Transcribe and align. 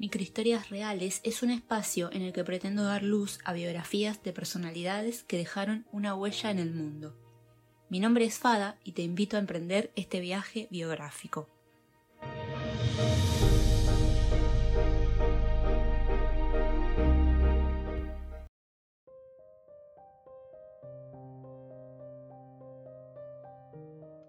Microhistorias 0.00 0.70
Reales 0.70 1.20
es 1.24 1.42
un 1.42 1.50
espacio 1.50 2.08
en 2.10 2.22
el 2.22 2.32
que 2.32 2.42
pretendo 2.42 2.84
dar 2.84 3.02
luz 3.02 3.38
a 3.44 3.52
biografías 3.52 4.22
de 4.22 4.32
personalidades 4.32 5.24
que 5.24 5.36
dejaron 5.36 5.84
una 5.92 6.14
huella 6.14 6.50
en 6.50 6.58
el 6.58 6.72
mundo. 6.72 7.12
Mi 7.90 8.00
nombre 8.00 8.24
es 8.24 8.38
Fada 8.38 8.76
y 8.82 8.92
te 8.92 9.02
invito 9.02 9.36
a 9.36 9.40
emprender 9.40 9.90
este 9.96 10.20
viaje 10.20 10.68
biográfico. 10.70 11.48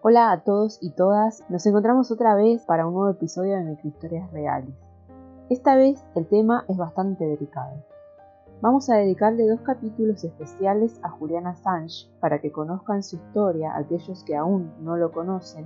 Hola 0.01 0.33
a 0.33 0.43
todos 0.43 0.79
y 0.81 0.91
todas, 0.91 1.45
nos 1.47 1.65
encontramos 1.65 2.11
otra 2.11 2.35
vez 2.35 2.61
para 2.65 2.85
un 2.85 2.93
nuevo 2.93 3.11
episodio 3.11 3.55
de 3.55 3.63
Microhistorias 3.63 4.29
Reales. 4.33 4.90
Esta 5.51 5.75
vez 5.75 6.01
el 6.15 6.27
tema 6.27 6.63
es 6.69 6.77
bastante 6.77 7.25
delicado. 7.25 7.83
Vamos 8.61 8.89
a 8.89 8.95
dedicarle 8.95 9.49
dos 9.49 9.59
capítulos 9.59 10.23
especiales 10.23 10.97
a 11.03 11.09
Julian 11.09 11.45
Assange 11.45 12.07
para 12.21 12.39
que 12.39 12.53
conozcan 12.53 13.03
su 13.03 13.17
historia 13.17 13.75
aquellos 13.75 14.23
que 14.23 14.37
aún 14.37 14.71
no 14.79 14.95
lo 14.95 15.11
conocen 15.11 15.65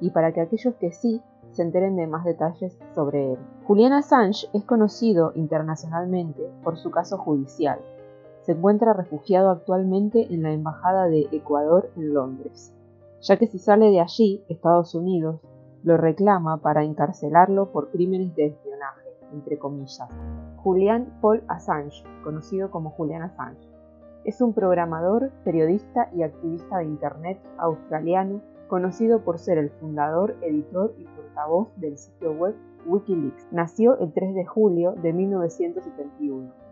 y 0.00 0.10
para 0.10 0.32
que 0.32 0.40
aquellos 0.40 0.76
que 0.76 0.92
sí 0.92 1.20
se 1.50 1.62
enteren 1.62 1.96
de 1.96 2.06
más 2.06 2.24
detalles 2.24 2.78
sobre 2.94 3.32
él. 3.32 3.38
Julian 3.66 3.92
Assange 3.92 4.46
es 4.52 4.64
conocido 4.64 5.32
internacionalmente 5.34 6.48
por 6.62 6.76
su 6.76 6.92
caso 6.92 7.18
judicial. 7.18 7.80
Se 8.42 8.52
encuentra 8.52 8.92
refugiado 8.92 9.50
actualmente 9.50 10.32
en 10.32 10.44
la 10.44 10.52
Embajada 10.52 11.08
de 11.08 11.26
Ecuador 11.32 11.90
en 11.96 12.14
Londres, 12.14 12.72
ya 13.20 13.36
que 13.36 13.48
si 13.48 13.58
sale 13.58 13.90
de 13.90 13.98
allí, 13.98 14.44
Estados 14.48 14.94
Unidos, 14.94 15.40
lo 15.82 15.96
reclama 15.96 16.58
para 16.58 16.84
encarcelarlo 16.84 17.72
por 17.72 17.90
crímenes 17.90 18.32
de 18.36 18.46
espionaje 18.46 19.03
entre. 19.34 19.58
Julian 20.56 21.12
Paul 21.20 21.42
Assange, 21.48 22.02
conocido 22.22 22.70
como 22.70 22.90
Julian 22.90 23.22
Assange. 23.22 23.68
Es 24.24 24.40
un 24.40 24.54
programador, 24.54 25.30
periodista 25.44 26.08
y 26.14 26.22
activista 26.22 26.78
de 26.78 26.84
Internet 26.84 27.38
australiano, 27.58 28.40
conocido 28.68 29.20
por 29.20 29.38
ser 29.38 29.58
el 29.58 29.70
fundador, 29.70 30.36
editor 30.40 30.94
y 30.98 31.04
portavoz 31.04 31.68
del 31.76 31.98
sitio 31.98 32.32
web 32.32 32.54
Wikileaks. 32.86 33.46
Nació 33.50 33.98
el 33.98 34.12
3 34.12 34.34
de 34.34 34.44
julio 34.46 34.92
de 34.92 35.12
1971. 35.12 36.64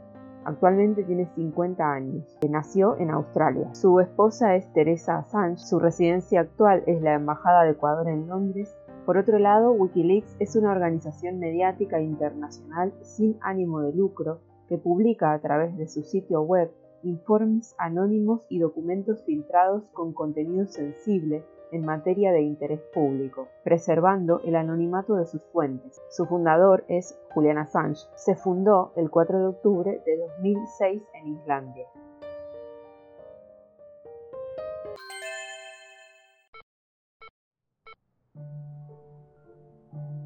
Actualmente 0.45 1.05
tiene 1.05 1.27
50 1.37 1.93
años. 1.93 2.39
Nació 2.49 2.97
en 2.99 3.11
Australia. 3.11 3.73
Su 3.75 4.01
esposa 4.01 4.57
es 4.57 4.73
Teresa 4.73 5.19
Assange. 5.19 5.63
Su 5.63 5.79
residencia 5.79 6.41
actual 6.41 6.83
es 6.87 7.01
la 7.01 7.15
Embajada 7.15 7.63
de 7.63 7.71
Ecuador 7.73 8.09
en 8.09 8.27
Londres 8.27 8.75
por 9.05 9.19
otro 9.19 9.39
lado, 9.39 9.73
Wikileaks 9.73 10.37
es 10.39 10.55
una 10.55 10.71
organización 10.71 11.39
mediática 11.39 12.01
internacional 12.01 12.93
sin 13.03 13.37
ánimo 13.41 13.81
de 13.81 13.93
lucro 13.93 14.41
que 14.69 14.79
publica 14.79 15.33
a 15.33 15.41
través 15.41 15.77
de 15.77 15.89
su 15.89 16.03
sitio 16.03 16.43
web 16.43 16.71
informes 17.03 17.75
anónimos 17.79 18.47
y 18.49 18.61
documentos 18.61 19.25
filtrados 19.25 19.89
con 19.93 20.13
contenido 20.13 20.67
sensible 20.67 21.45
en 21.73 21.85
materia 21.85 22.33
de 22.33 22.43
interés 22.43 22.81
público, 22.95 23.49
preservando 23.65 24.41
el 24.45 24.57
anonimato 24.57 25.17
de 25.17 25.27
sus 25.27 25.43
fuentes. 25.53 26.01
Su 26.11 26.27
fundador 26.27 26.85
es 26.89 27.19
Julian 27.35 27.59
Assange. 27.59 28.07
Se 28.15 28.37
fundó 28.37 28.93
el 28.95 29.11
4 29.11 29.39
de 29.39 29.47
octubre 29.47 30.03
de 30.05 30.17
2006 30.19 31.03
en 31.15 31.29
Islandia. 31.29 31.87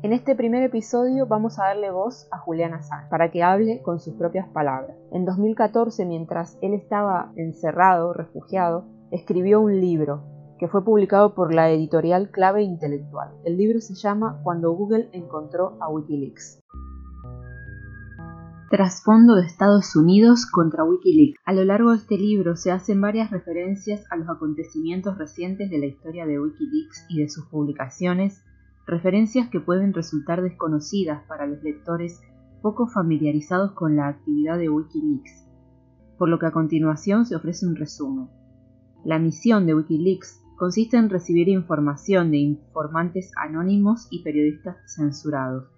En 0.06 0.12
este 0.12 0.36
primer 0.36 0.62
episodio 0.62 1.26
vamos 1.26 1.58
a 1.58 1.64
darle 1.64 1.90
voz 1.90 2.28
a 2.30 2.38
Julián 2.38 2.74
Assange 2.74 3.08
para 3.10 3.32
que 3.32 3.42
hable 3.42 3.82
con 3.82 3.98
sus 3.98 4.14
propias 4.14 4.46
palabras. 4.50 4.96
En 5.10 5.24
2014, 5.24 6.06
mientras 6.06 6.56
él 6.62 6.74
estaba 6.74 7.32
encerrado, 7.34 8.12
refugiado, 8.12 8.86
escribió 9.10 9.60
un 9.60 9.80
libro 9.80 10.22
que 10.60 10.68
fue 10.68 10.84
publicado 10.84 11.34
por 11.34 11.52
la 11.52 11.72
editorial 11.72 12.30
Clave 12.30 12.62
Intelectual. 12.62 13.30
El 13.44 13.56
libro 13.56 13.80
se 13.80 13.96
llama 13.96 14.38
Cuando 14.44 14.70
Google 14.74 15.08
encontró 15.10 15.76
a 15.80 15.88
Wikileaks. 15.88 16.60
Trasfondo 18.70 19.34
de 19.34 19.44
Estados 19.44 19.96
Unidos 19.96 20.46
contra 20.46 20.84
Wikileaks. 20.84 21.40
A 21.44 21.52
lo 21.52 21.64
largo 21.64 21.90
de 21.90 21.96
este 21.96 22.16
libro 22.16 22.54
se 22.54 22.70
hacen 22.70 23.00
varias 23.00 23.32
referencias 23.32 24.04
a 24.12 24.16
los 24.16 24.28
acontecimientos 24.28 25.18
recientes 25.18 25.68
de 25.68 25.78
la 25.78 25.86
historia 25.86 26.26
de 26.26 26.38
Wikileaks 26.38 27.06
y 27.08 27.22
de 27.22 27.28
sus 27.28 27.46
publicaciones 27.46 28.45
referencias 28.86 29.48
que 29.48 29.60
pueden 29.60 29.92
resultar 29.92 30.42
desconocidas 30.42 31.22
para 31.26 31.46
los 31.46 31.62
lectores 31.62 32.20
poco 32.62 32.86
familiarizados 32.86 33.72
con 33.72 33.96
la 33.96 34.08
actividad 34.08 34.58
de 34.58 34.68
Wikileaks, 34.68 35.46
por 36.18 36.28
lo 36.28 36.38
que 36.38 36.46
a 36.46 36.52
continuación 36.52 37.26
se 37.26 37.36
ofrece 37.36 37.66
un 37.66 37.76
resumen. 37.76 38.28
La 39.04 39.18
misión 39.18 39.66
de 39.66 39.74
Wikileaks 39.74 40.40
consiste 40.56 40.96
en 40.96 41.10
recibir 41.10 41.48
información 41.48 42.30
de 42.30 42.38
informantes 42.38 43.30
anónimos 43.36 44.08
y 44.10 44.22
periodistas 44.22 44.76
censurados, 44.86 45.68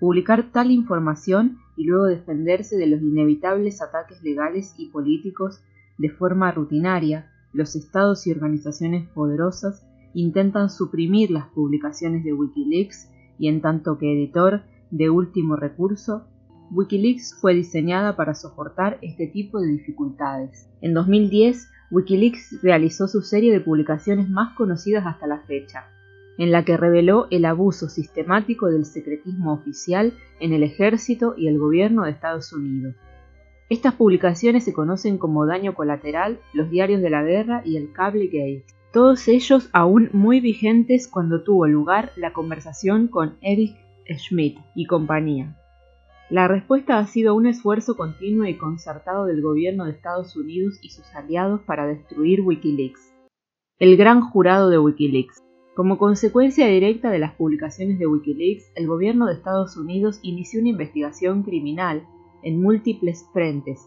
publicar 0.00 0.50
tal 0.50 0.70
información 0.70 1.58
y 1.76 1.84
luego 1.84 2.06
defenderse 2.06 2.76
de 2.76 2.86
los 2.86 3.00
inevitables 3.00 3.80
ataques 3.82 4.22
legales 4.22 4.74
y 4.78 4.90
políticos 4.90 5.62
de 5.98 6.10
forma 6.10 6.50
rutinaria, 6.52 7.30
los 7.52 7.76
estados 7.76 8.26
y 8.26 8.32
organizaciones 8.32 9.08
poderosas 9.10 9.86
intentan 10.14 10.70
suprimir 10.70 11.30
las 11.30 11.48
publicaciones 11.48 12.24
de 12.24 12.32
Wikileaks 12.32 13.10
y 13.38 13.48
en 13.48 13.60
tanto 13.60 13.98
que 13.98 14.12
editor 14.12 14.62
de 14.90 15.10
último 15.10 15.56
recurso, 15.56 16.26
Wikileaks 16.72 17.36
fue 17.40 17.54
diseñada 17.54 18.16
para 18.16 18.34
soportar 18.34 18.98
este 19.02 19.26
tipo 19.26 19.60
de 19.60 19.68
dificultades. 19.68 20.68
En 20.80 20.94
2010, 20.94 21.68
Wikileaks 21.90 22.62
realizó 22.62 23.08
su 23.08 23.22
serie 23.22 23.52
de 23.52 23.60
publicaciones 23.60 24.28
más 24.28 24.54
conocidas 24.56 25.04
hasta 25.06 25.26
la 25.26 25.40
fecha, 25.40 25.86
en 26.38 26.52
la 26.52 26.64
que 26.64 26.76
reveló 26.76 27.26
el 27.30 27.44
abuso 27.44 27.88
sistemático 27.88 28.66
del 28.66 28.84
secretismo 28.84 29.52
oficial 29.52 30.14
en 30.38 30.52
el 30.52 30.62
ejército 30.62 31.34
y 31.36 31.48
el 31.48 31.58
gobierno 31.58 32.04
de 32.04 32.12
Estados 32.12 32.52
Unidos. 32.52 32.94
Estas 33.68 33.94
publicaciones 33.94 34.64
se 34.64 34.72
conocen 34.72 35.18
como 35.18 35.46
daño 35.46 35.74
colateral, 35.74 36.40
los 36.52 36.70
diarios 36.70 37.00
de 37.02 37.10
la 37.10 37.22
guerra 37.22 37.62
y 37.64 37.76
el 37.76 37.92
Cable 37.92 38.26
Gate 38.26 38.79
todos 38.92 39.28
ellos 39.28 39.70
aún 39.72 40.10
muy 40.12 40.40
vigentes 40.40 41.06
cuando 41.06 41.42
tuvo 41.42 41.66
lugar 41.68 42.10
la 42.16 42.32
conversación 42.32 43.06
con 43.06 43.36
Eric 43.40 43.76
Schmidt 44.08 44.58
y 44.74 44.86
compañía. 44.86 45.56
La 46.28 46.48
respuesta 46.48 46.98
ha 46.98 47.06
sido 47.06 47.34
un 47.34 47.46
esfuerzo 47.46 47.96
continuo 47.96 48.46
y 48.46 48.56
concertado 48.56 49.26
del 49.26 49.42
gobierno 49.42 49.84
de 49.84 49.92
Estados 49.92 50.36
Unidos 50.36 50.78
y 50.82 50.90
sus 50.90 51.06
aliados 51.14 51.60
para 51.62 51.86
destruir 51.86 52.40
Wikileaks. 52.40 53.12
El 53.78 53.96
gran 53.96 54.20
jurado 54.20 54.70
de 54.70 54.78
Wikileaks. 54.78 55.42
Como 55.76 55.96
consecuencia 55.96 56.66
directa 56.66 57.10
de 57.10 57.20
las 57.20 57.34
publicaciones 57.34 57.98
de 57.98 58.06
Wikileaks, 58.06 58.72
el 58.74 58.88
gobierno 58.88 59.26
de 59.26 59.34
Estados 59.34 59.76
Unidos 59.76 60.18
inició 60.22 60.60
una 60.60 60.70
investigación 60.70 61.42
criminal 61.42 62.06
en 62.42 62.60
múltiples 62.60 63.24
frentes 63.32 63.80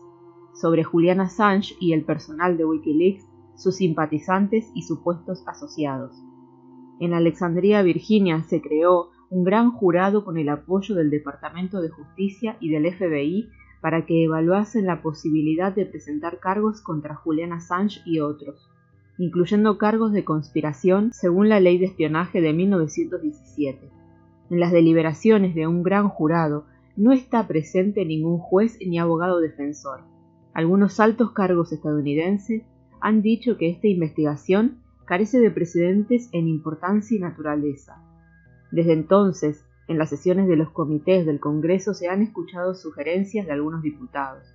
sobre 0.53 0.83
Julian 0.83 1.19
Assange 1.19 1.75
y 1.79 1.93
el 1.93 2.03
personal 2.03 2.57
de 2.57 2.65
Wikileaks 2.65 3.25
sus 3.55 3.77
simpatizantes 3.77 4.71
y 4.73 4.83
supuestos 4.83 5.43
asociados. 5.47 6.15
En 6.99 7.13
Alexandria, 7.13 7.81
Virginia, 7.81 8.43
se 8.43 8.61
creó 8.61 9.09
un 9.29 9.43
gran 9.43 9.71
jurado 9.71 10.23
con 10.23 10.37
el 10.37 10.49
apoyo 10.49 10.95
del 10.95 11.09
Departamento 11.09 11.81
de 11.81 11.89
Justicia 11.89 12.55
y 12.59 12.69
del 12.69 12.93
FBI 12.93 13.49
para 13.81 14.05
que 14.05 14.23
evaluasen 14.23 14.85
la 14.85 15.01
posibilidad 15.01 15.73
de 15.73 15.85
presentar 15.85 16.39
cargos 16.39 16.81
contra 16.81 17.15
Julian 17.15 17.51
Assange 17.51 17.99
y 18.05 18.19
otros, 18.19 18.69
incluyendo 19.17 19.77
cargos 19.77 20.13
de 20.13 20.23
conspiración 20.23 21.11
según 21.13 21.49
la 21.49 21.59
ley 21.59 21.77
de 21.77 21.87
espionaje 21.87 22.41
de 22.41 22.53
1917. 22.53 23.89
En 24.49 24.59
las 24.59 24.71
deliberaciones 24.71 25.55
de 25.55 25.67
un 25.67 25.83
gran 25.83 26.09
jurado 26.09 26.65
no 26.95 27.11
está 27.11 27.47
presente 27.47 28.05
ningún 28.05 28.37
juez 28.37 28.77
ni 28.85 28.99
abogado 28.99 29.39
defensor. 29.39 30.01
Algunos 30.53 30.99
altos 30.99 31.31
cargos 31.31 31.71
estadounidenses 31.71 32.63
han 33.03 33.21
dicho 33.21 33.57
que 33.57 33.69
esta 33.69 33.89
investigación 33.89 34.81
carece 35.05 35.41
de 35.41 35.51
precedentes 35.51 36.29
en 36.31 36.47
importancia 36.47 37.17
y 37.17 37.19
naturaleza. 37.19 38.01
Desde 38.71 38.93
entonces, 38.93 39.65
en 39.89 39.97
las 39.97 40.09
sesiones 40.09 40.47
de 40.47 40.55
los 40.55 40.69
comités 40.69 41.25
del 41.25 41.41
Congreso 41.41 41.93
se 41.93 42.07
han 42.07 42.21
escuchado 42.21 42.75
sugerencias 42.75 43.45
de 43.45 43.51
algunos 43.51 43.83
diputados, 43.83 44.47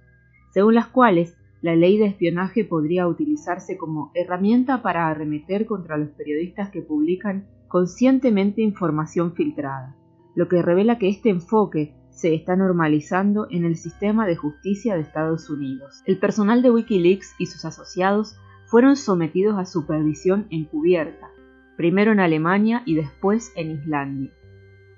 según 0.55 0.75
las 0.75 0.87
cuales 0.87 1.37
la 1.61 1.77
ley 1.77 1.99
de 1.99 2.07
espionaje 2.07 2.65
podría 2.65 3.07
utilizarse 3.07 3.77
como 3.77 4.13
herramienta 4.15 4.81
para 4.81 5.09
arremeter 5.09 5.67
contra 5.67 5.99
los 5.99 6.09
periodistas 6.09 6.71
que 6.71 6.81
publican 6.81 7.47
conscientemente 7.69 8.63
información 8.63 9.35
filtrada, 9.35 9.95
lo 10.35 10.49
que 10.49 10.63
revela 10.63 10.99
que 10.99 11.11
este 11.11 11.29
enfoque 11.29 11.98
se 12.19 12.35
está 12.35 12.57
normalizando 12.57 13.47
en 13.49 13.65
el 13.65 13.77
sistema 13.77 14.27
de 14.27 14.35
justicia 14.35 14.97
de 14.97 15.03
Estados 15.03 15.49
Unidos. 15.51 16.03
El 16.05 16.19
personal 16.19 16.63
de 16.63 16.73
Wikileaks 16.73 17.37
y 17.39 17.47
sus 17.47 17.65
asociados 17.65 18.37
fueron 18.67 18.97
sometidos 18.97 19.57
a 19.57 19.65
supervisión 19.65 20.49
encubierta, 20.51 21.31
primero 21.77 22.11
en 22.11 22.19
Alemania 22.19 22.83
y 22.87 22.97
después 22.97 23.53
en 23.55 23.71
Islandia. 23.71 24.33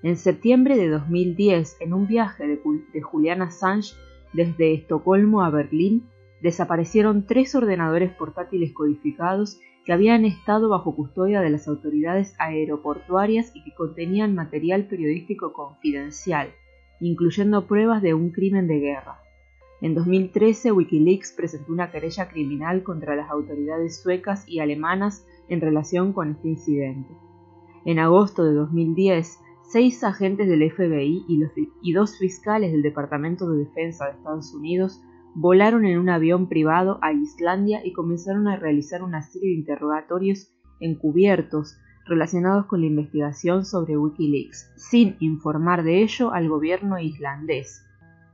En 0.03 0.17
septiembre 0.17 0.79
de 0.79 0.89
2010, 0.89 1.77
en 1.81 1.93
un 1.93 2.07
viaje 2.07 2.47
de, 2.47 2.59
de 2.91 3.03
Julian 3.03 3.43
Assange 3.43 3.93
desde 4.33 4.73
Estocolmo 4.73 5.43
a 5.43 5.51
Berlín, 5.51 6.09
desaparecieron 6.41 7.27
tres 7.27 7.55
ordenadores 7.55 8.15
portátiles 8.15 8.73
codificados 8.73 9.61
que 9.85 9.93
habían 9.93 10.25
estado 10.25 10.71
bajo 10.71 10.97
custodia 10.97 11.43
de 11.43 11.51
las 11.51 11.69
autoridades 11.69 12.35
aeroportuarias 12.39 13.53
y 13.55 13.63
que 13.63 13.75
contenían 13.75 14.35
material 14.35 14.87
periodístico 14.87 15.53
confidencial, 15.53 16.55
incluyendo 17.01 17.67
pruebas 17.67 18.03
de 18.03 18.15
un 18.15 18.31
crimen 18.31 18.67
de 18.67 18.79
guerra. 18.79 19.21
En 19.81 19.95
2013, 19.95 20.73
Wikileaks 20.73 21.33
presentó 21.33 21.73
una 21.73 21.91
querella 21.91 22.29
criminal 22.29 22.83
contra 22.83 23.17
las 23.17 23.31
autoridades 23.31 24.03
suecas 24.03 24.47
y 24.47 24.61
alemanas 24.61 25.27
en 25.49 25.61
relación 25.61 26.13
con 26.13 26.33
este 26.33 26.49
incidente. 26.49 27.09
En 27.87 27.99
agosto 27.99 28.45
de 28.45 28.53
2010, 28.53 29.39
seis 29.63 30.05
agentes 30.05 30.49
del 30.49 30.71
FBI 30.71 31.25
y, 31.83 31.93
dos 31.93 32.19
fiscales 32.19 32.73
del 32.73 32.83
Departamento 32.83 33.51
de 33.51 33.65
Defensa 33.65 34.07
de 34.07 34.13
Estados 34.13 34.53
Unidos 34.53 35.01
volaron 35.35 35.87
en 35.87 35.99
un 35.99 36.11
avión 36.11 36.49
privado 36.49 36.99
a 37.03 37.13
Islandia 37.13 37.81
y 37.85 37.93
comenzaron 37.93 38.49
a 38.49 38.57
realizar 38.57 39.03
una 39.03 39.23
serie 39.23 39.51
de 39.51 39.61
interrogatorios 39.61 40.53
encubiertos 40.81 41.79
relacionados 42.07 42.67
con 42.67 42.81
la 42.81 42.87
investigación 42.87 43.65
sobre 43.65 43.97
Wikileaks, 43.97 44.73
sin 44.77 45.17
informar 45.21 45.83
de 45.83 46.03
ello 46.03 46.33
al 46.33 46.49
gobierno 46.49 46.99
islandés, 46.99 47.85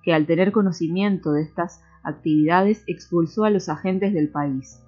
que 0.02 0.14
al 0.14 0.26
tener 0.26 0.52
conocimiento 0.52 1.32
de 1.32 1.42
estas 1.42 1.82
actividades 2.02 2.84
expulsó 2.86 3.44
a 3.44 3.50
los 3.50 3.68
agentes 3.68 4.14
del 4.14 4.28
país. 4.28 4.82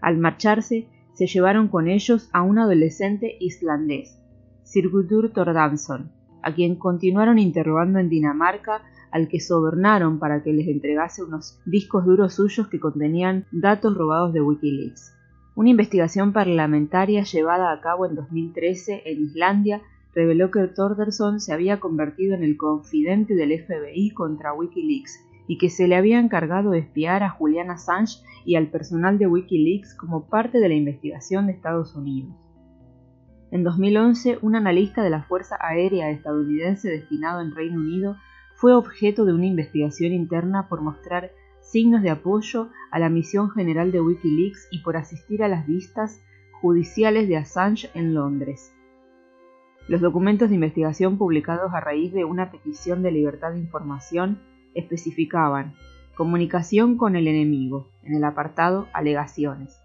Al 0.00 0.18
marcharse, 0.18 0.88
se 1.14 1.26
llevaron 1.26 1.68
con 1.68 1.88
ellos 1.88 2.28
a 2.32 2.42
un 2.42 2.58
adolescente 2.58 3.36
islandés, 3.40 4.18
Sirgudur 4.62 5.32
Tordansson, 5.32 6.12
a 6.42 6.54
quien 6.54 6.76
continuaron 6.76 7.38
interrogando 7.38 7.98
en 7.98 8.08
Dinamarca 8.08 8.82
al 9.10 9.28
que 9.28 9.40
sobornaron 9.40 10.18
para 10.18 10.42
que 10.42 10.52
les 10.52 10.68
entregase 10.68 11.24
unos 11.24 11.58
discos 11.64 12.04
duros 12.04 12.34
suyos 12.34 12.68
que 12.68 12.78
contenían 12.78 13.46
datos 13.50 13.96
robados 13.96 14.32
de 14.32 14.42
Wikileaks. 14.42 15.17
Una 15.58 15.70
investigación 15.70 16.32
parlamentaria 16.32 17.24
llevada 17.24 17.72
a 17.72 17.80
cabo 17.80 18.06
en 18.06 18.14
2013 18.14 19.02
en 19.06 19.24
Islandia 19.24 19.82
reveló 20.14 20.52
que 20.52 20.64
Torderson 20.68 21.40
se 21.40 21.52
había 21.52 21.80
convertido 21.80 22.36
en 22.36 22.44
el 22.44 22.56
confidente 22.56 23.34
del 23.34 23.64
FBI 23.64 24.12
contra 24.12 24.54
Wikileaks 24.54 25.18
y 25.48 25.58
que 25.58 25.68
se 25.68 25.88
le 25.88 25.96
había 25.96 26.20
encargado 26.20 26.70
de 26.70 26.78
espiar 26.78 27.24
a 27.24 27.30
Julian 27.30 27.72
Assange 27.72 28.20
y 28.44 28.54
al 28.54 28.68
personal 28.68 29.18
de 29.18 29.26
Wikileaks 29.26 29.96
como 29.96 30.28
parte 30.28 30.60
de 30.60 30.68
la 30.68 30.76
investigación 30.76 31.46
de 31.46 31.54
Estados 31.54 31.96
Unidos. 31.96 32.36
En 33.50 33.64
2011, 33.64 34.38
un 34.42 34.54
analista 34.54 35.02
de 35.02 35.10
la 35.10 35.24
Fuerza 35.24 35.56
Aérea 35.60 36.08
estadounidense 36.10 36.88
destinado 36.88 37.40
en 37.40 37.52
Reino 37.52 37.80
Unido 37.80 38.16
fue 38.54 38.74
objeto 38.74 39.24
de 39.24 39.34
una 39.34 39.46
investigación 39.46 40.12
interna 40.12 40.68
por 40.68 40.82
mostrar 40.82 41.32
signos 41.70 42.02
de 42.02 42.10
apoyo 42.10 42.70
a 42.90 42.98
la 42.98 43.10
misión 43.10 43.50
general 43.50 43.92
de 43.92 44.00
Wikileaks 44.00 44.68
y 44.70 44.78
por 44.78 44.96
asistir 44.96 45.42
a 45.42 45.48
las 45.48 45.66
vistas 45.66 46.22
judiciales 46.62 47.28
de 47.28 47.36
Assange 47.36 47.90
en 47.94 48.14
Londres. 48.14 48.72
Los 49.86 50.00
documentos 50.00 50.48
de 50.48 50.54
investigación 50.54 51.18
publicados 51.18 51.72
a 51.74 51.80
raíz 51.80 52.12
de 52.12 52.24
una 52.24 52.50
petición 52.50 53.02
de 53.02 53.12
libertad 53.12 53.52
de 53.52 53.58
información 53.58 54.40
especificaban 54.74 55.74
comunicación 56.16 56.96
con 56.96 57.16
el 57.16 57.28
enemigo, 57.28 57.90
en 58.02 58.14
el 58.14 58.24
apartado 58.24 58.88
Alegaciones. 58.92 59.78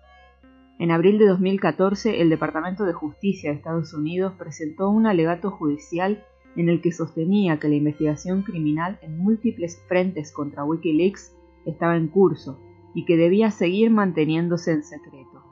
En 0.79 0.89
abril 0.89 1.19
de 1.19 1.27
2014, 1.27 2.21
el 2.21 2.29
Departamento 2.29 2.85
de 2.85 2.93
Justicia 2.93 3.51
de 3.51 3.57
Estados 3.57 3.93
Unidos 3.93 4.33
presentó 4.37 4.89
un 4.89 5.05
alegato 5.05 5.51
judicial 5.51 6.25
en 6.55 6.69
el 6.69 6.81
que 6.81 6.91
sostenía 6.91 7.59
que 7.59 7.69
la 7.69 7.75
investigación 7.75 8.41
criminal 8.41 8.97
en 9.01 9.17
múltiples 9.19 9.79
frentes 9.87 10.31
contra 10.31 10.63
Wikileaks 10.63 11.35
estaba 11.65 11.97
en 11.97 12.07
curso 12.07 12.59
y 12.93 13.05
que 13.05 13.17
debía 13.17 13.51
seguir 13.51 13.91
manteniéndose 13.91 14.71
en 14.71 14.83
secreto. 14.83 15.43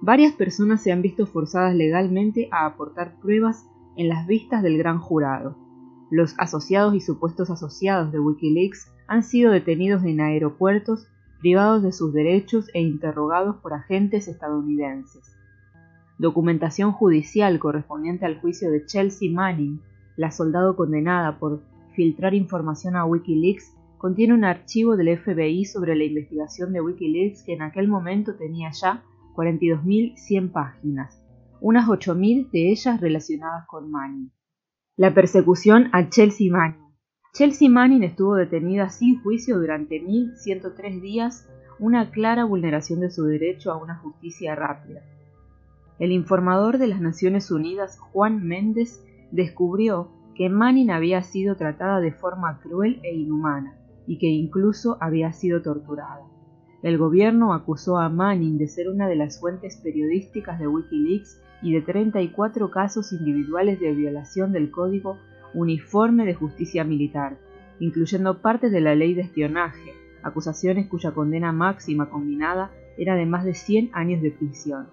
Varias 0.00 0.32
personas 0.32 0.82
se 0.82 0.92
han 0.92 1.02
visto 1.02 1.26
forzadas 1.26 1.74
legalmente 1.74 2.48
a 2.52 2.64
aportar 2.64 3.18
pruebas 3.20 3.66
en 3.96 4.08
las 4.08 4.26
vistas 4.26 4.62
del 4.62 4.78
gran 4.78 4.98
jurado. 4.98 5.56
Los 6.10 6.34
asociados 6.38 6.94
y 6.94 7.00
supuestos 7.00 7.50
asociados 7.50 8.10
de 8.10 8.18
Wikileaks 8.18 8.90
han 9.06 9.22
sido 9.22 9.52
detenidos 9.52 10.04
en 10.04 10.20
aeropuertos, 10.20 11.06
privados 11.40 11.82
de 11.82 11.92
sus 11.92 12.12
derechos 12.12 12.70
e 12.74 12.80
interrogados 12.80 13.56
por 13.56 13.74
agentes 13.74 14.26
estadounidenses. 14.26 15.36
Documentación 16.18 16.92
judicial 16.92 17.58
correspondiente 17.58 18.24
al 18.24 18.40
juicio 18.40 18.70
de 18.70 18.84
Chelsea 18.86 19.30
Manning, 19.30 19.80
la 20.16 20.30
soldado 20.30 20.76
condenada 20.76 21.38
por 21.38 21.62
filtrar 21.94 22.34
información 22.34 22.96
a 22.96 23.04
Wikileaks, 23.04 23.74
contiene 24.00 24.32
un 24.32 24.44
archivo 24.44 24.96
del 24.96 25.18
FBI 25.18 25.66
sobre 25.66 25.94
la 25.94 26.04
investigación 26.04 26.72
de 26.72 26.80
Wikileaks 26.80 27.42
que 27.42 27.52
en 27.52 27.60
aquel 27.60 27.86
momento 27.86 28.34
tenía 28.34 28.70
ya 28.70 29.02
42.100 29.36 30.52
páginas, 30.52 31.22
unas 31.60 31.86
8.000 31.86 32.50
de 32.50 32.70
ellas 32.70 32.98
relacionadas 32.98 33.66
con 33.66 33.90
Manning. 33.90 34.32
La 34.96 35.12
persecución 35.12 35.90
a 35.92 36.08
Chelsea 36.08 36.50
Manning. 36.50 36.96
Chelsea 37.34 37.68
Manning 37.68 38.02
estuvo 38.02 38.36
detenida 38.36 38.88
sin 38.88 39.20
juicio 39.22 39.58
durante 39.58 40.02
1.103 40.02 41.02
días, 41.02 41.46
una 41.78 42.10
clara 42.10 42.44
vulneración 42.44 43.00
de 43.00 43.10
su 43.10 43.24
derecho 43.24 43.70
a 43.70 43.76
una 43.76 43.96
justicia 43.96 44.54
rápida. 44.54 45.02
El 45.98 46.12
informador 46.12 46.78
de 46.78 46.86
las 46.86 47.02
Naciones 47.02 47.50
Unidas, 47.50 47.98
Juan 47.98 48.46
Méndez, 48.46 49.04
descubrió 49.30 50.08
que 50.34 50.48
Manning 50.48 50.90
había 50.90 51.22
sido 51.22 51.56
tratada 51.56 52.00
de 52.00 52.12
forma 52.12 52.60
cruel 52.62 52.98
e 53.02 53.14
inhumana 53.14 53.76
y 54.10 54.18
que 54.18 54.26
incluso 54.26 54.98
había 55.00 55.32
sido 55.32 55.62
torturada. 55.62 56.26
El 56.82 56.98
gobierno 56.98 57.54
acusó 57.54 57.96
a 57.98 58.08
Manning 58.08 58.58
de 58.58 58.66
ser 58.66 58.88
una 58.88 59.06
de 59.06 59.14
las 59.14 59.38
fuentes 59.38 59.76
periodísticas 59.76 60.58
de 60.58 60.66
Wikileaks 60.66 61.40
y 61.62 61.74
de 61.74 61.80
34 61.80 62.72
casos 62.72 63.12
individuales 63.12 63.78
de 63.78 63.94
violación 63.94 64.50
del 64.52 64.72
Código 64.72 65.16
Uniforme 65.54 66.26
de 66.26 66.34
Justicia 66.34 66.82
Militar, 66.82 67.38
incluyendo 67.78 68.42
partes 68.42 68.72
de 68.72 68.80
la 68.80 68.96
ley 68.96 69.14
de 69.14 69.20
espionaje, 69.20 69.92
acusaciones 70.24 70.88
cuya 70.88 71.12
condena 71.12 71.52
máxima 71.52 72.10
combinada 72.10 72.72
era 72.98 73.14
de 73.14 73.26
más 73.26 73.44
de 73.44 73.54
100 73.54 73.90
años 73.92 74.22
de 74.22 74.32
prisión. 74.32 74.88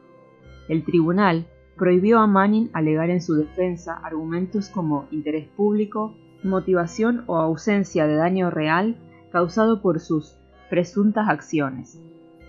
El 0.69 0.85
tribunal 0.85 1.47
prohibió 1.75 2.19
a 2.19 2.27
Manning 2.27 2.69
alegar 2.71 3.09
en 3.09 3.23
su 3.23 3.33
defensa 3.33 3.95
argumentos 3.95 4.69
como 4.69 5.07
interés 5.09 5.47
público, 5.47 6.15
motivación 6.43 7.23
o 7.25 7.37
ausencia 7.37 8.05
de 8.05 8.15
daño 8.15 8.51
real 8.51 8.95
causado 9.31 9.81
por 9.81 9.99
sus 9.99 10.37
presuntas 10.69 11.29
acciones. 11.29 12.01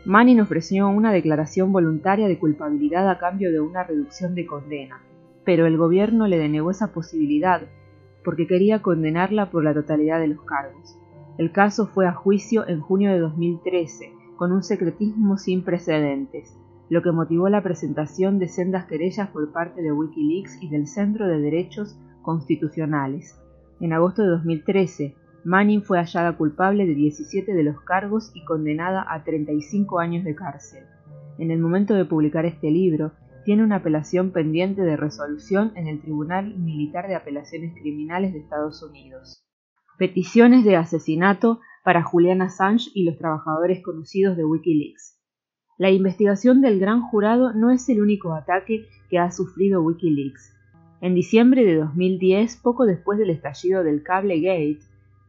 Manning 0.04 0.40
ofreció 0.40 0.88
una 0.88 1.12
declaración 1.12 1.72
voluntaria 1.72 2.28
de 2.28 2.38
culpabilidad 2.38 3.08
a 3.10 3.18
cambio 3.18 3.52
de 3.52 3.60
una 3.60 3.84
reducción 3.84 4.34
de 4.34 4.46
condena, 4.46 5.02
pero 5.44 5.66
el 5.66 5.76
gobierno 5.76 6.26
le 6.26 6.38
denegó 6.38 6.70
esa 6.70 6.92
posibilidad 6.92 7.62
porque 8.24 8.46
quería 8.46 8.82
condenarla 8.82 9.50
por 9.50 9.64
la 9.64 9.74
totalidad 9.74 10.20
de 10.20 10.28
los 10.28 10.42
cargos. 10.42 10.98
El 11.38 11.52
caso 11.52 11.86
fue 11.86 12.06
a 12.06 12.12
juicio 12.12 12.66
en 12.66 12.80
junio 12.80 13.12
de 13.12 13.20
2013, 13.20 14.12
con 14.36 14.52
un 14.52 14.62
secretismo 14.62 15.36
sin 15.36 15.62
precedentes, 15.62 16.56
lo 16.90 17.02
que 17.02 17.12
motivó 17.12 17.48
la 17.48 17.62
presentación 17.62 18.38
de 18.38 18.48
sendas 18.48 18.86
querellas 18.86 19.28
por 19.28 19.52
parte 19.52 19.82
de 19.82 19.92
Wikileaks 19.92 20.62
y 20.62 20.68
del 20.68 20.86
Centro 20.86 21.26
de 21.26 21.38
Derechos 21.40 21.98
Constitucionales. 22.22 23.40
En 23.80 23.92
agosto 23.92 24.22
de 24.22 24.28
2013, 24.28 25.14
Manning 25.48 25.80
fue 25.80 25.96
hallada 25.96 26.36
culpable 26.36 26.84
de 26.84 26.94
17 26.94 27.54
de 27.54 27.62
los 27.62 27.80
cargos 27.80 28.30
y 28.34 28.44
condenada 28.44 29.06
a 29.08 29.24
35 29.24 29.98
años 29.98 30.22
de 30.22 30.34
cárcel. 30.34 30.84
En 31.38 31.50
el 31.50 31.58
momento 31.58 31.94
de 31.94 32.04
publicar 32.04 32.44
este 32.44 32.70
libro, 32.70 33.12
tiene 33.46 33.64
una 33.64 33.76
apelación 33.76 34.30
pendiente 34.30 34.82
de 34.82 34.98
resolución 34.98 35.72
en 35.74 35.88
el 35.88 36.02
Tribunal 36.02 36.54
Militar 36.58 37.08
de 37.08 37.14
Apelaciones 37.14 37.72
Criminales 37.80 38.34
de 38.34 38.40
Estados 38.40 38.82
Unidos. 38.82 39.42
Peticiones 39.96 40.66
de 40.66 40.76
asesinato 40.76 41.60
para 41.82 42.02
Julian 42.02 42.42
Assange 42.42 42.90
y 42.92 43.04
los 43.04 43.16
trabajadores 43.16 43.82
conocidos 43.82 44.36
de 44.36 44.44
Wikileaks. 44.44 45.18
La 45.78 45.90
investigación 45.90 46.60
del 46.60 46.78
gran 46.78 47.00
jurado 47.00 47.54
no 47.54 47.70
es 47.70 47.88
el 47.88 48.02
único 48.02 48.34
ataque 48.34 48.84
que 49.08 49.18
ha 49.18 49.30
sufrido 49.30 49.80
Wikileaks. 49.80 50.54
En 51.00 51.14
diciembre 51.14 51.64
de 51.64 51.76
2010, 51.76 52.56
poco 52.56 52.84
después 52.84 53.18
del 53.18 53.30
estallido 53.30 53.82
del 53.82 54.02
Cable 54.02 54.40
Gate, 54.42 54.80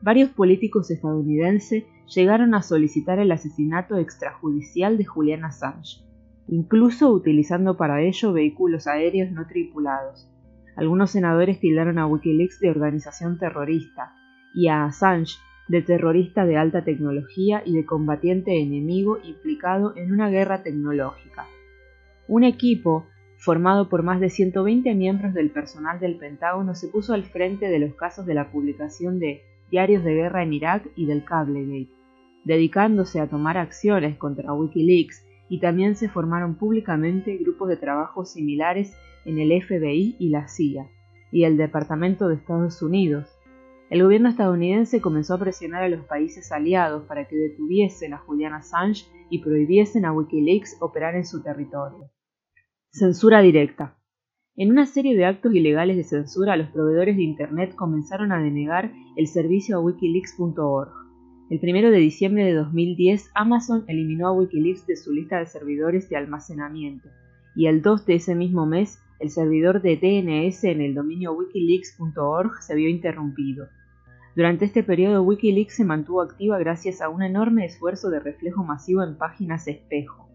varios 0.01 0.29
políticos 0.29 0.91
estadounidenses 0.91 1.83
llegaron 2.07 2.55
a 2.55 2.61
solicitar 2.61 3.19
el 3.19 3.31
asesinato 3.31 3.97
extrajudicial 3.97 4.97
de 4.97 5.05
Julian 5.05 5.45
Assange, 5.45 6.01
incluso 6.47 7.11
utilizando 7.11 7.77
para 7.77 8.01
ello 8.01 8.33
vehículos 8.33 8.87
aéreos 8.87 9.31
no 9.31 9.45
tripulados. 9.47 10.29
Algunos 10.75 11.11
senadores 11.11 11.59
tildaron 11.59 11.99
a 11.99 12.07
Wikileaks 12.07 12.59
de 12.59 12.69
organización 12.69 13.37
terrorista 13.37 14.13
y 14.53 14.67
a 14.67 14.85
Assange 14.85 15.37
de 15.67 15.81
terrorista 15.83 16.45
de 16.45 16.57
alta 16.57 16.83
tecnología 16.83 17.61
y 17.63 17.75
de 17.75 17.85
combatiente 17.85 18.59
enemigo 18.59 19.19
implicado 19.23 19.95
en 19.95 20.11
una 20.11 20.29
guerra 20.29 20.63
tecnológica. 20.63 21.45
Un 22.27 22.43
equipo 22.43 23.05
formado 23.39 23.87
por 23.87 24.03
más 24.03 24.19
de 24.19 24.29
120 24.29 24.93
miembros 24.95 25.33
del 25.33 25.49
personal 25.49 25.99
del 25.99 26.17
Pentágono, 26.17 26.75
se 26.75 26.89
puso 26.89 27.13
al 27.13 27.23
frente 27.23 27.69
de 27.69 27.79
los 27.79 27.95
casos 27.95 28.25
de 28.25 28.33
la 28.33 28.51
publicación 28.51 29.17
de 29.19 29.43
diarios 29.69 30.03
de 30.03 30.13
guerra 30.13 30.43
en 30.43 30.53
Irak 30.53 30.89
y 30.95 31.05
del 31.05 31.23
Cablegate, 31.23 31.89
dedicándose 32.43 33.19
a 33.19 33.27
tomar 33.27 33.57
acciones 33.57 34.17
contra 34.17 34.53
Wikileaks 34.53 35.25
y 35.49 35.59
también 35.59 35.95
se 35.95 36.09
formaron 36.09 36.55
públicamente 36.55 37.37
grupos 37.37 37.69
de 37.69 37.77
trabajo 37.77 38.25
similares 38.25 38.95
en 39.25 39.39
el 39.39 39.49
FBI 39.61 40.15
y 40.19 40.29
la 40.29 40.47
CIA 40.47 40.87
y 41.31 41.43
el 41.43 41.57
Departamento 41.57 42.27
de 42.27 42.35
Estados 42.35 42.81
Unidos. 42.81 43.27
El 43.89 44.03
gobierno 44.03 44.29
estadounidense 44.29 45.01
comenzó 45.01 45.33
a 45.33 45.39
presionar 45.39 45.83
a 45.83 45.89
los 45.89 46.05
países 46.05 46.51
aliados 46.51 47.05
para 47.07 47.27
que 47.27 47.35
detuviesen 47.35 48.13
a 48.13 48.19
Julian 48.19 48.53
Assange 48.53 49.05
y 49.29 49.39
prohibiesen 49.39 50.05
a 50.05 50.11
Wikileaks 50.11 50.77
operar 50.79 51.15
en 51.15 51.25
su 51.25 51.41
territorio. 51.41 52.11
Censura 52.91 53.41
directa. 53.41 53.98
En 54.59 54.71
una 54.71 54.85
serie 54.85 55.15
de 55.15 55.23
actos 55.23 55.55
ilegales 55.55 55.95
de 55.95 56.03
censura, 56.03 56.57
los 56.57 56.67
proveedores 56.67 57.15
de 57.15 57.23
Internet 57.23 57.75
comenzaron 57.75 58.33
a 58.33 58.43
denegar 58.43 58.91
el 59.15 59.25
servicio 59.27 59.77
a 59.77 59.79
wikileaks.org. 59.79 60.91
El 61.49 61.59
1 61.63 61.91
de 61.91 61.97
diciembre 61.97 62.43
de 62.43 62.55
2010, 62.55 63.31
Amazon 63.35 63.85
eliminó 63.87 64.27
a 64.27 64.33
Wikileaks 64.33 64.85
de 64.85 64.97
su 64.97 65.13
lista 65.13 65.39
de 65.39 65.45
servidores 65.45 66.09
de 66.09 66.17
almacenamiento, 66.17 67.07
y 67.55 67.67
el 67.67 67.81
2 67.81 68.05
de 68.05 68.15
ese 68.15 68.35
mismo 68.35 68.65
mes, 68.65 68.99
el 69.21 69.29
servidor 69.29 69.81
de 69.81 69.95
DNS 69.95 70.65
en 70.65 70.81
el 70.81 70.93
dominio 70.93 71.31
wikileaks.org 71.31 72.61
se 72.61 72.75
vio 72.75 72.89
interrumpido. 72.89 73.69
Durante 74.35 74.65
este 74.65 74.83
periodo, 74.83 75.23
Wikileaks 75.23 75.77
se 75.77 75.85
mantuvo 75.85 76.21
activa 76.21 76.59
gracias 76.59 76.99
a 76.99 77.07
un 77.07 77.23
enorme 77.23 77.63
esfuerzo 77.63 78.09
de 78.09 78.19
reflejo 78.19 78.65
masivo 78.65 79.03
en 79.03 79.17
páginas 79.17 79.69
espejo 79.69 80.28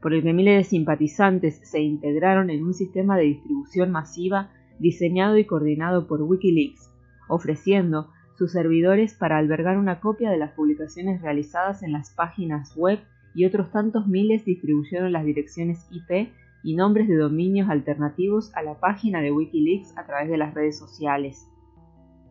por 0.00 0.14
el 0.14 0.22
que 0.22 0.32
miles 0.32 0.58
de 0.58 0.64
simpatizantes 0.64 1.60
se 1.62 1.80
integraron 1.80 2.50
en 2.50 2.64
un 2.64 2.74
sistema 2.74 3.16
de 3.16 3.24
distribución 3.24 3.90
masiva 3.90 4.50
diseñado 4.78 5.38
y 5.38 5.44
coordinado 5.44 6.06
por 6.06 6.22
Wikileaks, 6.22 6.90
ofreciendo 7.28 8.10
sus 8.36 8.52
servidores 8.52 9.14
para 9.14 9.38
albergar 9.38 9.78
una 9.78 10.00
copia 10.00 10.30
de 10.30 10.36
las 10.36 10.52
publicaciones 10.52 11.22
realizadas 11.22 11.82
en 11.82 11.92
las 11.92 12.10
páginas 12.10 12.76
web 12.76 12.98
y 13.34 13.46
otros 13.46 13.70
tantos 13.70 14.06
miles 14.06 14.44
distribuyeron 14.44 15.12
las 15.12 15.24
direcciones 15.24 15.86
IP 15.90 16.30
y 16.62 16.74
nombres 16.74 17.08
de 17.08 17.16
dominios 17.16 17.70
alternativos 17.70 18.54
a 18.54 18.62
la 18.62 18.78
página 18.80 19.20
de 19.20 19.32
Wikileaks 19.32 19.96
a 19.96 20.04
través 20.04 20.28
de 20.28 20.36
las 20.36 20.52
redes 20.54 20.78
sociales. 20.78 21.46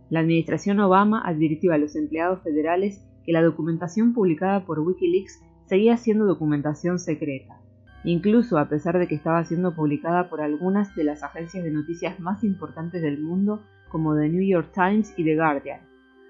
La 0.10 0.20
administración 0.20 0.80
Obama 0.80 1.22
advirtió 1.26 1.74
a 1.74 1.78
los 1.78 1.96
empleados 1.96 2.42
federales 2.44 3.04
que 3.26 3.32
la 3.32 3.42
documentación 3.42 4.14
publicada 4.14 4.66
por 4.66 4.80
Wikileaks 4.80 5.42
seguía 5.68 5.98
siendo 5.98 6.26
documentación 6.26 7.00
secreta 7.00 7.60
incluso 8.06 8.60
a 8.60 8.70
pesar 8.70 9.00
de 9.00 9.08
que 9.08 9.16
estaba 9.16 9.44
siendo 9.44 9.76
publicada 9.76 10.30
por 10.30 10.40
algunas 10.42 10.96
de 10.96 11.04
las 11.04 11.24
agencias 11.24 11.64
de 11.64 11.72
noticias 11.72 12.20
más 12.20 12.44
importantes 12.44 13.02
del 13.02 13.20
mundo 13.20 13.64
como 13.90 14.16
The 14.16 14.30
New 14.30 14.48
York 14.48 14.72
Times 14.74 15.14
y 15.18 15.24
The 15.24 15.36
Guardian. 15.36 15.82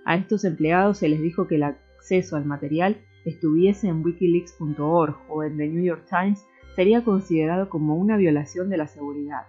A 0.05 0.15
estos 0.15 0.45
empleados 0.45 0.99
se 0.99 1.09
les 1.09 1.21
dijo 1.21 1.47
que 1.47 1.55
el 1.55 1.63
acceso 1.63 2.37
al 2.37 2.45
material 2.45 2.97
estuviese 3.25 3.87
en 3.87 4.03
wikileaks.org 4.05 5.17
o 5.29 5.43
en 5.43 5.57
The 5.57 5.67
New 5.67 5.83
York 5.83 6.05
Times 6.09 6.45
sería 6.75 7.03
considerado 7.03 7.69
como 7.69 7.95
una 7.95 8.15
violación 8.15 8.69
de 8.69 8.77
la 8.77 8.87
seguridad. 8.87 9.43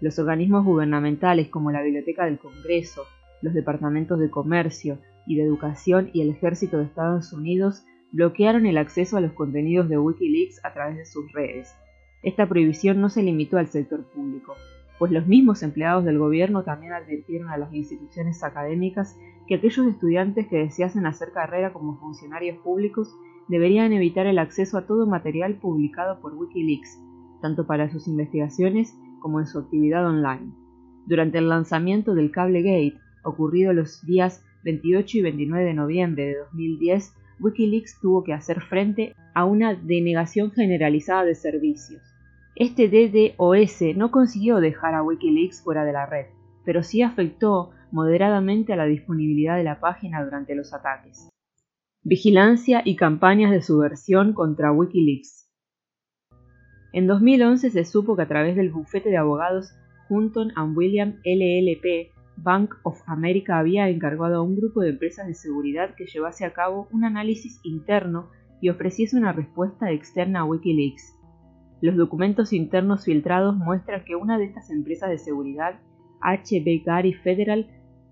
Los 0.00 0.18
organismos 0.18 0.64
gubernamentales 0.64 1.48
como 1.48 1.72
la 1.72 1.82
Biblioteca 1.82 2.26
del 2.26 2.38
Congreso, 2.38 3.02
los 3.42 3.54
departamentos 3.54 4.20
de 4.20 4.30
Comercio 4.30 4.98
y 5.26 5.36
de 5.36 5.44
Educación 5.44 6.10
y 6.12 6.20
el 6.20 6.30
Ejército 6.30 6.78
de 6.78 6.84
Estados 6.84 7.32
Unidos 7.32 7.84
bloquearon 8.12 8.66
el 8.66 8.78
acceso 8.78 9.16
a 9.16 9.20
los 9.20 9.32
contenidos 9.32 9.88
de 9.88 9.98
Wikileaks 9.98 10.64
a 10.64 10.72
través 10.72 10.96
de 10.96 11.06
sus 11.06 11.30
redes. 11.32 11.74
Esta 12.22 12.48
prohibición 12.48 13.00
no 13.00 13.08
se 13.08 13.22
limitó 13.22 13.58
al 13.58 13.68
sector 13.68 14.04
público, 14.04 14.54
pues 14.98 15.12
los 15.12 15.26
mismos 15.26 15.62
empleados 15.62 16.04
del 16.04 16.18
gobierno 16.18 16.62
también 16.64 16.92
advirtieron 16.92 17.50
a 17.50 17.56
las 17.56 17.72
instituciones 17.74 18.42
académicas 18.42 19.18
que 19.46 19.56
aquellos 19.56 19.86
estudiantes 19.86 20.46
que 20.48 20.58
deseasen 20.58 21.06
hacer 21.06 21.32
carrera 21.32 21.72
como 21.72 21.98
funcionarios 21.98 22.58
públicos 22.58 23.14
deberían 23.48 23.92
evitar 23.92 24.26
el 24.26 24.38
acceso 24.38 24.78
a 24.78 24.86
todo 24.86 25.06
material 25.06 25.54
publicado 25.54 26.20
por 26.20 26.34
Wikileaks, 26.34 26.98
tanto 27.42 27.66
para 27.66 27.90
sus 27.90 28.08
investigaciones 28.08 28.96
como 29.20 29.40
en 29.40 29.46
su 29.46 29.58
actividad 29.58 30.06
online. 30.06 30.52
Durante 31.06 31.38
el 31.38 31.48
lanzamiento 31.48 32.14
del 32.14 32.32
Cablegate, 32.32 32.94
ocurrido 33.22 33.72
los 33.72 34.04
días 34.04 34.42
28 34.64 35.18
y 35.18 35.22
29 35.22 35.64
de 35.64 35.74
noviembre 35.74 36.26
de 36.26 36.38
2010, 36.38 37.14
Wikileaks 37.40 38.00
tuvo 38.00 38.24
que 38.24 38.32
hacer 38.32 38.60
frente 38.60 39.14
a 39.34 39.44
una 39.44 39.74
denegación 39.74 40.50
generalizada 40.52 41.24
de 41.24 41.34
servicios. 41.34 42.02
Este 42.54 42.88
DDoS 42.88 43.96
no 43.96 44.10
consiguió 44.10 44.60
dejar 44.60 44.94
a 44.94 45.02
Wikileaks 45.02 45.62
fuera 45.62 45.84
de 45.84 45.92
la 45.92 46.06
red, 46.06 46.26
pero 46.64 46.82
sí 46.82 47.02
afectó 47.02 47.70
moderadamente 47.92 48.72
a 48.72 48.76
la 48.76 48.86
disponibilidad 48.86 49.56
de 49.56 49.64
la 49.64 49.80
página 49.80 50.24
durante 50.24 50.54
los 50.54 50.72
ataques. 50.72 51.28
Vigilancia 52.02 52.82
y 52.84 52.96
campañas 52.96 53.50
de 53.50 53.62
subversión 53.62 54.32
contra 54.32 54.72
Wikileaks. 54.72 55.50
En 56.92 57.06
2011 57.06 57.70
se 57.70 57.84
supo 57.84 58.16
que 58.16 58.22
a 58.22 58.28
través 58.28 58.56
del 58.56 58.70
bufete 58.70 59.10
de 59.10 59.18
abogados 59.18 59.74
Hunton 60.08 60.52
William 60.74 61.20
LLP 61.24 62.15
Bank 62.36 62.74
of 62.82 63.00
America 63.06 63.58
había 63.58 63.88
encargado 63.88 64.36
a 64.36 64.42
un 64.42 64.56
grupo 64.56 64.80
de 64.80 64.90
empresas 64.90 65.26
de 65.26 65.34
seguridad 65.34 65.94
que 65.94 66.06
llevase 66.06 66.44
a 66.44 66.52
cabo 66.52 66.88
un 66.92 67.04
análisis 67.04 67.60
interno 67.64 68.30
y 68.60 68.68
ofreciese 68.68 69.16
una 69.16 69.32
respuesta 69.32 69.90
externa 69.90 70.40
a 70.40 70.44
Wikileaks. 70.44 71.18
Los 71.80 71.96
documentos 71.96 72.52
internos 72.52 73.04
filtrados 73.04 73.56
muestran 73.56 74.04
que 74.04 74.16
una 74.16 74.38
de 74.38 74.44
estas 74.44 74.70
empresas 74.70 75.10
de 75.10 75.18
seguridad, 75.18 75.80
HB 76.22 76.84
Gary 76.84 77.12
Federal, 77.12 77.68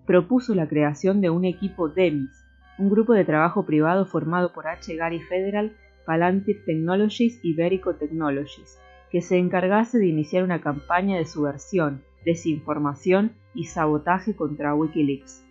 propuso 0.06 0.54
la 0.54 0.68
creación 0.68 1.20
de 1.20 1.30
un 1.30 1.44
equipo 1.44 1.88
DEMIS, 1.88 2.44
un 2.78 2.90
grupo 2.90 3.14
de 3.14 3.24
trabajo 3.24 3.64
privado 3.64 4.04
formado 4.04 4.52
por 4.52 4.66
H. 4.66 4.94
Gary 4.96 5.20
Federal, 5.20 5.76
Palantir 6.04 6.64
Technologies 6.66 7.40
y 7.42 7.54
Verico 7.54 7.94
Technologies, 7.94 8.78
que 9.10 9.22
se 9.22 9.38
encargase 9.38 9.98
de 9.98 10.08
iniciar 10.08 10.44
una 10.44 10.60
campaña 10.60 11.16
de 11.16 11.24
subversión, 11.24 12.02
desinformación 12.24 13.32
y 13.54 13.64
sabotaje 13.64 14.34
contra 14.34 14.74
Wikileaks. 14.74 15.44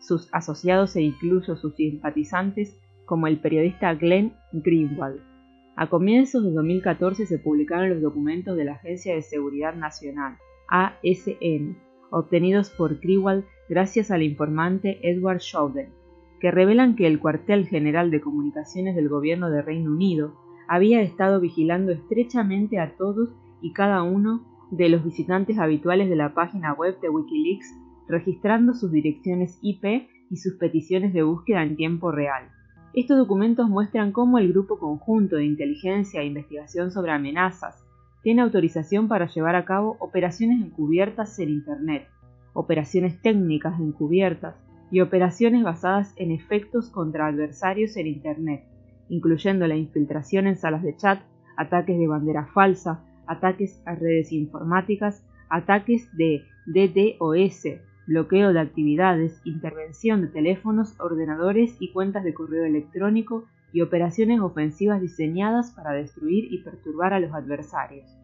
Sus 0.00 0.28
asociados 0.32 0.96
e 0.96 1.02
incluso 1.02 1.56
sus 1.56 1.74
simpatizantes, 1.74 2.78
como 3.04 3.26
el 3.26 3.38
periodista 3.40 3.94
Glenn 3.94 4.34
Greenwald. 4.52 5.20
A 5.76 5.88
comienzos 5.88 6.44
de 6.44 6.50
2014 6.50 7.26
se 7.26 7.38
publicaron 7.38 7.90
los 7.90 8.02
documentos 8.02 8.56
de 8.56 8.64
la 8.64 8.72
Agencia 8.72 9.14
de 9.14 9.22
Seguridad 9.22 9.74
Nacional, 9.74 10.36
ASN, 10.68 11.76
obtenidos 12.10 12.70
por 12.70 13.00
Greenwald 13.00 13.44
gracias 13.68 14.10
al 14.10 14.22
informante 14.22 14.98
Edward 15.02 15.40
Snowden, 15.40 15.90
que 16.40 16.50
revelan 16.50 16.94
que 16.94 17.06
el 17.06 17.20
cuartel 17.20 17.66
general 17.66 18.10
de 18.10 18.20
comunicaciones 18.20 18.96
del 18.96 19.08
gobierno 19.08 19.50
de 19.50 19.62
Reino 19.62 19.92
Unido 19.92 20.34
había 20.68 21.00
estado 21.00 21.40
vigilando 21.40 21.92
estrechamente 21.92 22.78
a 22.78 22.96
todos 22.96 23.34
y 23.60 23.72
cada 23.72 24.02
uno 24.02 24.44
de 24.72 24.88
los 24.88 25.04
visitantes 25.04 25.58
habituales 25.58 26.08
de 26.08 26.16
la 26.16 26.32
página 26.32 26.72
web 26.72 26.98
de 27.00 27.10
Wikileaks 27.10 27.74
registrando 28.08 28.72
sus 28.72 28.90
direcciones 28.90 29.58
IP 29.60 30.08
y 30.30 30.36
sus 30.38 30.54
peticiones 30.54 31.12
de 31.12 31.22
búsqueda 31.22 31.62
en 31.62 31.76
tiempo 31.76 32.10
real. 32.10 32.48
Estos 32.94 33.18
documentos 33.18 33.68
muestran 33.68 34.12
cómo 34.12 34.38
el 34.38 34.50
Grupo 34.50 34.78
Conjunto 34.78 35.36
de 35.36 35.44
Inteligencia 35.44 36.22
e 36.22 36.26
Investigación 36.26 36.90
sobre 36.90 37.12
Amenazas 37.12 37.84
tiene 38.22 38.40
autorización 38.40 39.08
para 39.08 39.26
llevar 39.26 39.56
a 39.56 39.66
cabo 39.66 39.96
operaciones 40.00 40.64
encubiertas 40.64 41.38
en 41.38 41.50
Internet, 41.50 42.08
operaciones 42.54 43.20
técnicas 43.20 43.78
encubiertas 43.78 44.54
y 44.90 45.00
operaciones 45.00 45.62
basadas 45.64 46.14
en 46.16 46.30
efectos 46.32 46.88
contra 46.88 47.26
adversarios 47.26 47.96
en 47.98 48.06
Internet, 48.06 48.64
incluyendo 49.10 49.66
la 49.66 49.76
infiltración 49.76 50.46
en 50.46 50.56
salas 50.56 50.82
de 50.82 50.96
chat, 50.96 51.20
ataques 51.58 51.98
de 51.98 52.06
bandera 52.06 52.46
falsa, 52.46 53.04
ataques 53.26 53.82
a 53.86 53.94
redes 53.94 54.32
informáticas, 54.32 55.24
ataques 55.48 56.08
de 56.16 56.44
DDoS, 56.66 57.80
bloqueo 58.06 58.52
de 58.52 58.60
actividades, 58.60 59.40
intervención 59.44 60.22
de 60.22 60.28
teléfonos, 60.28 60.98
ordenadores 61.00 61.76
y 61.80 61.92
cuentas 61.92 62.24
de 62.24 62.34
correo 62.34 62.64
electrónico 62.64 63.44
y 63.72 63.80
operaciones 63.80 64.40
ofensivas 64.40 65.00
diseñadas 65.00 65.72
para 65.72 65.92
destruir 65.92 66.52
y 66.52 66.58
perturbar 66.62 67.12
a 67.12 67.20
los 67.20 67.32
adversarios. 67.32 68.18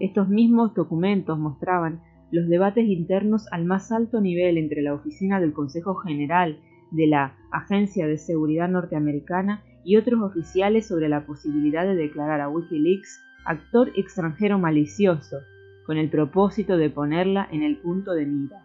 Estos 0.00 0.28
mismos 0.28 0.74
documentos 0.74 1.38
mostraban 1.38 2.00
los 2.30 2.48
debates 2.48 2.86
internos 2.86 3.46
al 3.52 3.64
más 3.64 3.92
alto 3.92 4.20
nivel 4.20 4.58
entre 4.58 4.82
la 4.82 4.94
oficina 4.94 5.40
del 5.40 5.52
Consejo 5.52 5.94
General 5.96 6.58
de 6.90 7.06
la 7.06 7.36
Agencia 7.50 8.06
de 8.06 8.18
Seguridad 8.18 8.68
norteamericana 8.68 9.62
y 9.84 9.96
otros 9.96 10.22
oficiales 10.22 10.86
sobre 10.86 11.08
la 11.08 11.26
posibilidad 11.26 11.84
de 11.84 11.94
declarar 11.94 12.40
a 12.40 12.48
Wikileaks 12.48 13.20
actor 13.44 13.92
extranjero 13.96 14.58
malicioso, 14.58 15.38
con 15.86 15.96
el 15.96 16.10
propósito 16.10 16.76
de 16.76 16.90
ponerla 16.90 17.48
en 17.50 17.62
el 17.62 17.78
punto 17.78 18.12
de 18.12 18.26
mira. 18.26 18.64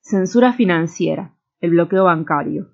Censura 0.00 0.52
financiera, 0.52 1.34
el 1.60 1.70
bloqueo 1.70 2.04
bancario. 2.04 2.70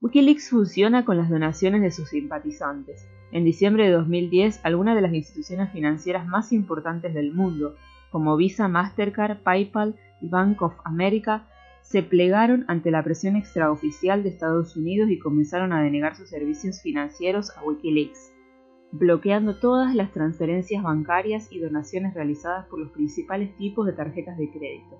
Wikileaks 0.00 0.50
funciona 0.50 1.04
con 1.04 1.16
las 1.16 1.28
donaciones 1.28 1.82
de 1.82 1.90
sus 1.90 2.08
simpatizantes. 2.08 3.06
En 3.32 3.44
diciembre 3.44 3.86
de 3.86 3.92
2010, 3.92 4.60
algunas 4.64 4.94
de 4.94 5.02
las 5.02 5.12
instituciones 5.12 5.70
financieras 5.72 6.26
más 6.26 6.52
importantes 6.52 7.12
del 7.14 7.32
mundo, 7.34 7.74
como 8.10 8.36
Visa, 8.36 8.68
Mastercard, 8.68 9.42
PayPal 9.42 9.96
y 10.20 10.28
Bank 10.28 10.62
of 10.62 10.74
America, 10.84 11.46
se 11.82 12.02
plegaron 12.02 12.64
ante 12.68 12.90
la 12.90 13.02
presión 13.02 13.36
extraoficial 13.36 14.22
de 14.22 14.28
Estados 14.28 14.76
Unidos 14.76 15.10
y 15.10 15.18
comenzaron 15.18 15.72
a 15.72 15.82
denegar 15.82 16.16
sus 16.16 16.28
servicios 16.28 16.82
financieros 16.82 17.50
a 17.56 17.64
Wikileaks, 17.64 18.32
bloqueando 18.92 19.56
todas 19.56 19.94
las 19.94 20.12
transferencias 20.12 20.82
bancarias 20.82 21.52
y 21.52 21.58
donaciones 21.58 22.14
realizadas 22.14 22.66
por 22.66 22.80
los 22.80 22.90
principales 22.90 23.56
tipos 23.56 23.86
de 23.86 23.92
tarjetas 23.92 24.38
de 24.38 24.50
crédito. 24.50 24.98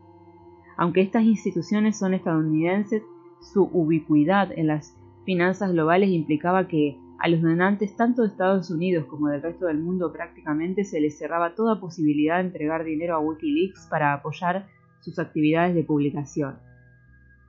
Aunque 0.76 1.00
estas 1.00 1.24
instituciones 1.24 1.98
son 1.98 2.14
estadounidenses, 2.14 3.02
su 3.40 3.64
ubicuidad 3.72 4.52
en 4.56 4.66
las 4.66 4.96
finanzas 5.24 5.72
globales 5.72 6.10
implicaba 6.10 6.68
que 6.68 6.98
a 7.18 7.28
los 7.28 7.42
donantes 7.42 7.96
tanto 7.96 8.22
de 8.22 8.28
Estados 8.28 8.70
Unidos 8.70 9.06
como 9.06 9.28
del 9.28 9.42
resto 9.42 9.66
del 9.66 9.78
mundo 9.78 10.12
prácticamente 10.12 10.84
se 10.84 11.00
les 11.00 11.18
cerraba 11.18 11.54
toda 11.54 11.80
posibilidad 11.80 12.36
de 12.36 12.46
entregar 12.46 12.84
dinero 12.84 13.16
a 13.16 13.20
Wikileaks 13.20 13.88
para 13.90 14.12
apoyar 14.12 14.68
sus 15.00 15.18
actividades 15.18 15.74
de 15.74 15.82
publicación. 15.82 16.58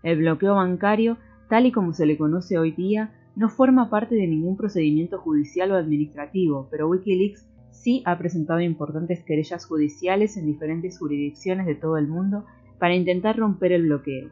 El 0.02 0.20
bloqueo 0.20 0.56
bancario, 0.56 1.18
tal 1.50 1.68
y 1.68 1.72
como 1.72 1.94
se 1.94 2.08
le 2.08 2.18
conoce 2.18 2.58
hoy 2.58 2.72
día, 2.72 3.14
no 3.40 3.48
forma 3.48 3.90
parte 3.90 4.16
de 4.16 4.28
ningún 4.28 4.58
procedimiento 4.58 5.18
judicial 5.18 5.72
o 5.72 5.78
administrativo, 5.78 6.68
pero 6.70 6.90
Wikileaks 6.90 7.48
sí 7.72 8.04
ha 8.06 8.18
presentado 8.18 8.60
importantes 8.60 9.24
querellas 9.24 9.66
judiciales 9.66 10.36
en 10.36 10.46
diferentes 10.46 11.00
jurisdicciones 11.00 11.66
de 11.66 11.76
todo 11.76 11.96
el 11.96 12.10
mundo 12.10 12.44
para 12.80 12.96
intentar 12.96 13.38
romper 13.38 13.72
el 13.72 13.84
bloqueo. 13.84 14.28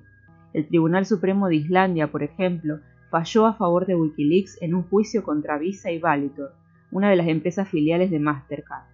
El 0.51 0.67
Tribunal 0.67 1.05
Supremo 1.05 1.47
de 1.47 1.55
Islandia, 1.55 2.11
por 2.11 2.21
ejemplo, 2.21 2.81
falló 3.09 3.45
a 3.45 3.53
favor 3.53 3.85
de 3.85 3.95
Wikileaks 3.95 4.61
en 4.61 4.75
un 4.75 4.83
juicio 4.83 5.23
contra 5.23 5.57
Visa 5.57 5.89
y 5.89 5.99
Valitor, 5.99 6.51
una 6.91 7.09
de 7.09 7.15
las 7.15 7.29
empresas 7.29 7.69
filiales 7.69 8.11
de 8.11 8.19
Mastercard. 8.19 8.87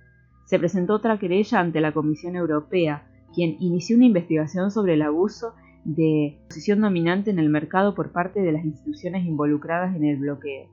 Se 0.45 0.59
presentó 0.59 0.93
otra 0.93 1.17
querella 1.17 1.59
ante 1.59 1.81
la 1.81 1.91
Comisión 1.91 2.35
Europea, 2.35 3.07
quien 3.33 3.57
inició 3.59 3.97
una 3.97 4.05
investigación 4.05 4.69
sobre 4.69 4.93
el 4.93 5.01
abuso 5.01 5.55
de 5.85 6.39
posición 6.47 6.81
dominante 6.81 7.31
en 7.31 7.39
el 7.39 7.49
mercado 7.49 7.93
por 7.95 8.11
parte 8.11 8.41
de 8.41 8.51
las 8.51 8.63
instituciones 8.63 9.25
involucradas 9.25 9.95
en 9.95 10.05
el 10.05 10.17
bloqueo, 10.17 10.69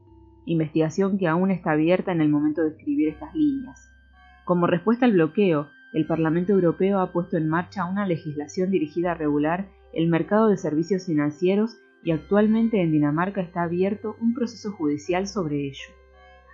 investigación 0.46 1.18
que 1.18 1.28
aún 1.28 1.50
está 1.50 1.72
abierta 1.72 2.12
en 2.12 2.20
el 2.20 2.28
momento 2.28 2.62
de 2.62 2.70
escribir 2.70 3.08
estas 3.08 3.34
líneas. 3.34 3.88
Como 4.44 4.66
respuesta 4.66 5.06
al 5.06 5.12
bloqueo, 5.12 5.68
el 5.92 6.06
Parlamento 6.06 6.52
Europeo 6.52 7.00
ha 7.00 7.12
puesto 7.12 7.36
en 7.36 7.48
marcha 7.48 7.84
una 7.84 8.06
legislación 8.06 8.70
dirigida 8.70 9.12
a 9.12 9.14
regular 9.14 9.68
el 9.92 10.08
mercado 10.08 10.48
de 10.48 10.56
servicios 10.56 11.06
financieros 11.06 11.76
y 12.04 12.12
actualmente 12.12 12.80
en 12.80 12.92
Dinamarca 12.92 13.40
está 13.40 13.62
abierto 13.62 14.16
un 14.20 14.34
proceso 14.34 14.72
judicial 14.72 15.26
sobre 15.26 15.66
ello. 15.66 15.88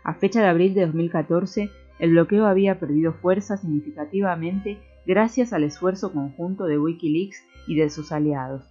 A 0.05 0.15
fecha 0.15 0.41
de 0.41 0.49
abril 0.49 0.75
de 0.75 0.87
2014, 0.87 1.71
el 1.99 2.11
bloqueo 2.11 2.47
había 2.47 2.81
perdido 2.81 3.13
fuerza 3.13 3.57
significativamente 3.57 4.79
gracias 5.07 5.53
al 5.53 5.65
esfuerzo 5.65 6.13
conjunto 6.13 6.65
de 6.65 6.79
Wikileaks 6.79 7.43
y 7.67 7.77
de 7.77 7.91
sus 7.91 8.13
aliados. 8.13 8.65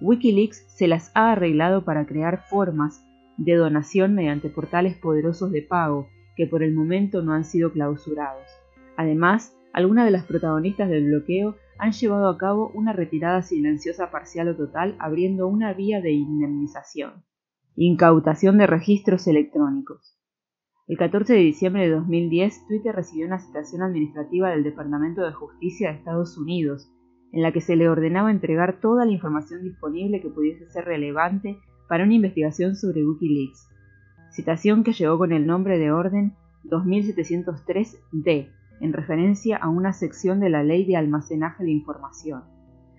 Wikileaks 0.00 0.64
se 0.68 0.86
las 0.86 1.10
ha 1.14 1.32
arreglado 1.32 1.84
para 1.84 2.06
crear 2.06 2.44
formas 2.48 3.04
de 3.36 3.54
donación 3.54 4.14
mediante 4.14 4.48
portales 4.48 4.96
poderosos 4.96 5.50
de 5.52 5.62
pago 5.62 6.08
que 6.36 6.46
por 6.46 6.62
el 6.62 6.74
momento 6.74 7.22
no 7.22 7.32
han 7.32 7.44
sido 7.44 7.72
clausurados. 7.72 8.46
Además, 8.96 9.56
algunas 9.72 10.04
de 10.04 10.10
las 10.10 10.24
protagonistas 10.24 10.88
del 10.88 11.06
bloqueo 11.06 11.56
han 11.78 11.92
llevado 11.92 12.28
a 12.28 12.38
cabo 12.38 12.70
una 12.74 12.92
retirada 12.92 13.42
silenciosa 13.42 14.10
parcial 14.10 14.48
o 14.48 14.56
total 14.56 14.96
abriendo 14.98 15.46
una 15.46 15.72
vía 15.72 16.00
de 16.00 16.12
indemnización. 16.12 17.24
Incautación 17.76 18.58
de 18.58 18.66
registros 18.66 19.26
electrónicos. 19.28 20.18
El 20.88 20.96
14 20.96 21.34
de 21.34 21.40
diciembre 21.40 21.82
de 21.82 21.90
2010, 21.90 22.66
Twitter 22.66 22.94
recibió 22.94 23.26
una 23.26 23.38
citación 23.38 23.82
administrativa 23.82 24.50
del 24.50 24.64
Departamento 24.64 25.22
de 25.22 25.32
Justicia 25.32 25.90
de 25.90 25.98
Estados 25.98 26.38
Unidos, 26.38 26.90
en 27.32 27.42
la 27.42 27.52
que 27.52 27.60
se 27.60 27.76
le 27.76 27.88
ordenaba 27.88 28.30
entregar 28.30 28.80
toda 28.80 29.04
la 29.04 29.12
información 29.12 29.62
disponible 29.62 30.20
que 30.20 30.30
pudiese 30.30 30.66
ser 30.70 30.84
relevante 30.84 31.58
para 31.88 32.04
una 32.04 32.14
investigación 32.14 32.76
sobre 32.76 33.04
Wikileaks. 33.06 33.68
Citación 34.30 34.84
que 34.84 34.92
llegó 34.92 35.18
con 35.18 35.32
el 35.32 35.46
nombre 35.46 35.78
de 35.78 35.90
orden 35.90 36.34
2703D, 36.64 38.48
en 38.80 38.92
referencia 38.92 39.56
a 39.56 39.68
una 39.68 39.92
sección 39.92 40.40
de 40.40 40.50
la 40.50 40.62
Ley 40.62 40.84
de 40.84 40.96
Almacenaje 40.96 41.64
de 41.64 41.70
Información. 41.70 42.42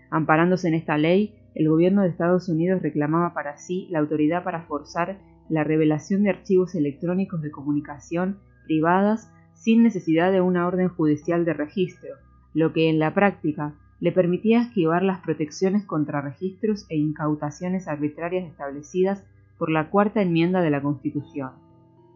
Amparándose 0.10 0.68
en 0.68 0.74
esta 0.74 0.98
ley, 0.98 1.36
el 1.56 1.70
gobierno 1.70 2.02
de 2.02 2.10
Estados 2.10 2.50
Unidos 2.50 2.82
reclamaba 2.82 3.34
para 3.34 3.58
sí 3.58 3.88
la 3.92 4.00
autoridad 4.00 4.44
para 4.44 4.64
forzar 4.64 5.20
la 5.50 5.64
revelación 5.64 6.24
de 6.24 6.30
archivos 6.30 6.76
electrónicos 6.76 7.42
de 7.42 7.52
comunicación 7.52 8.40
privadas 8.66 9.32
sin 9.54 9.84
necesidad 9.84 10.32
de 10.32 10.42
una 10.42 10.68
orden 10.68 10.90
judicial 10.90 11.44
de 11.44 11.54
registro, 11.54 12.10
lo 12.54 12.72
que 12.72 12.90
en 12.90 13.00
la 13.00 13.14
práctica 13.14 13.74
le 14.00 14.12
permitía 14.12 14.62
esquivar 14.62 15.04
las 15.04 15.20
protecciones 15.20 15.86
contra 15.86 16.22
registros 16.22 16.86
e 16.90 16.96
incautaciones 16.98 17.88
arbitrarias 17.88 18.50
establecidas 18.50 19.26
por 19.58 19.70
la 19.70 19.90
cuarta 19.90 20.22
enmienda 20.22 20.62
de 20.62 20.70
la 20.70 20.82
Constitución. 20.82 21.52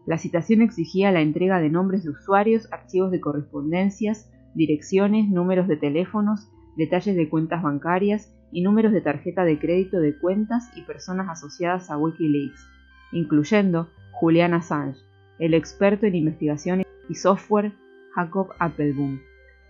La 0.06 0.18
citación 0.18 0.62
exigía 0.62 1.12
la 1.12 1.20
entrega 1.20 1.60
de 1.60 1.70
nombres 1.70 2.04
de 2.04 2.10
usuarios, 2.10 2.70
archivos 2.72 3.10
de 3.10 3.20
correspondencias, 3.20 4.30
direcciones, 4.54 5.28
números 5.28 5.68
de 5.68 5.76
teléfonos, 5.76 6.50
detalles 6.76 7.16
de 7.16 7.28
cuentas 7.28 7.62
bancarias 7.62 8.34
y 8.50 8.62
números 8.62 8.92
de 8.92 9.00
tarjeta 9.00 9.44
de 9.44 9.58
crédito 9.58 10.00
de 10.00 10.16
cuentas 10.18 10.70
y 10.76 10.82
personas 10.82 11.28
asociadas 11.28 11.90
a 11.90 11.98
Wikileaks, 11.98 12.66
incluyendo 13.12 13.88
Julian 14.12 14.54
Assange, 14.54 15.00
el 15.38 15.54
experto 15.54 16.06
en 16.06 16.14
investigación 16.14 16.82
y 17.08 17.14
software 17.14 17.72
Jacob 18.14 18.48
Appelboom, 18.58 19.20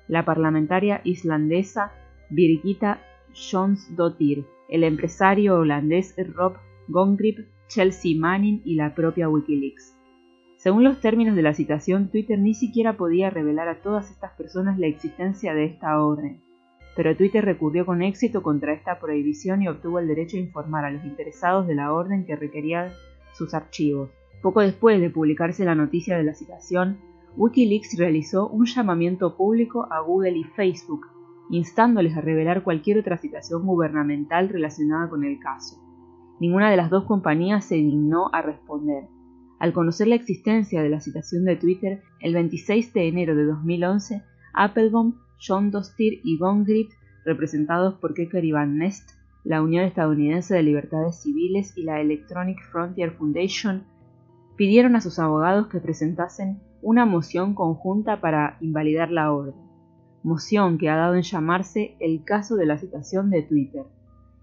la 0.08 0.24
parlamentaria 0.24 1.00
islandesa 1.04 1.92
Birgitta 2.30 3.00
Jonsdottir, 3.34 4.44
el 4.68 4.84
empresario 4.84 5.56
holandés 5.56 6.14
Rob 6.34 6.56
Gongrip, 6.88 7.40
Chelsea 7.68 8.18
Manning 8.18 8.62
y 8.64 8.74
la 8.74 8.94
propia 8.94 9.28
Wikileaks. 9.28 9.96
Según 10.56 10.84
los 10.84 11.00
términos 11.00 11.36
de 11.36 11.42
la 11.42 11.52
citación, 11.52 12.08
Twitter 12.08 12.38
ni 12.38 12.54
siquiera 12.54 12.96
podía 12.96 13.28
revelar 13.30 13.68
a 13.68 13.82
todas 13.82 14.10
estas 14.10 14.32
personas 14.32 14.78
la 14.78 14.86
existencia 14.86 15.52
de 15.54 15.66
esta 15.66 16.02
orden, 16.02 16.40
pero 16.96 17.16
Twitter 17.16 17.44
recurrió 17.44 17.84
con 17.84 18.02
éxito 18.02 18.42
contra 18.42 18.72
esta 18.72 18.98
prohibición 18.98 19.62
y 19.62 19.68
obtuvo 19.68 19.98
el 19.98 20.08
derecho 20.08 20.36
a 20.36 20.40
informar 20.40 20.84
a 20.84 20.90
los 20.90 21.04
interesados 21.04 21.66
de 21.66 21.74
la 21.74 21.92
orden 21.92 22.24
que 22.24 22.36
requería 22.36 22.94
sus 23.32 23.52
archivos. 23.52 24.10
Poco 24.42 24.60
después 24.60 25.00
de 25.00 25.10
publicarse 25.10 25.64
la 25.64 25.74
noticia 25.74 26.16
de 26.16 26.24
la 26.24 26.34
citación, 26.34 26.98
Wikileaks 27.36 27.98
realizó 27.98 28.48
un 28.48 28.66
llamamiento 28.66 29.36
público 29.36 29.88
a 29.90 30.00
Google 30.00 30.38
y 30.38 30.44
Facebook, 30.44 31.06
instándoles 31.50 32.16
a 32.16 32.20
revelar 32.20 32.62
cualquier 32.62 32.98
otra 32.98 33.18
citación 33.18 33.66
gubernamental 33.66 34.48
relacionada 34.48 35.08
con 35.08 35.24
el 35.24 35.38
caso. 35.38 35.80
Ninguna 36.40 36.70
de 36.70 36.76
las 36.76 36.90
dos 36.90 37.04
compañías 37.04 37.64
se 37.64 37.76
dignó 37.76 38.30
a 38.32 38.42
responder. 38.42 39.04
Al 39.60 39.72
conocer 39.72 40.08
la 40.08 40.16
existencia 40.16 40.82
de 40.82 40.88
la 40.88 41.00
citación 41.00 41.44
de 41.44 41.56
Twitter, 41.56 42.02
el 42.20 42.34
26 42.34 42.92
de 42.92 43.08
enero 43.08 43.36
de 43.36 43.44
2011, 43.44 44.22
Applebaum, 44.52 45.14
John 45.38 45.70
Dostir 45.70 46.20
y 46.24 46.38
Von 46.38 46.64
Grip, 46.64 46.90
representados 47.24 47.94
por 47.94 48.14
Kecker 48.14 48.44
y 48.44 48.52
Van 48.52 48.78
Nest, 48.78 49.10
la 49.44 49.62
Unión 49.62 49.84
Estadounidense 49.84 50.54
de 50.54 50.62
Libertades 50.62 51.22
Civiles 51.22 51.76
y 51.76 51.84
la 51.84 52.00
Electronic 52.00 52.58
Frontier 52.70 53.12
Foundation 53.12 53.84
pidieron 54.56 54.96
a 54.96 55.00
sus 55.00 55.18
abogados 55.18 55.66
que 55.68 55.80
presentasen 55.80 56.60
una 56.82 57.06
moción 57.06 57.54
conjunta 57.54 58.20
para 58.20 58.56
invalidar 58.60 59.10
la 59.10 59.32
orden, 59.32 59.63
moción 60.24 60.78
que 60.78 60.90
ha 60.90 60.96
dado 60.96 61.14
en 61.14 61.22
llamarse 61.22 61.94
el 62.00 62.24
caso 62.24 62.56
de 62.56 62.66
la 62.66 62.78
citación 62.78 63.30
de 63.30 63.42
Twitter. 63.42 63.84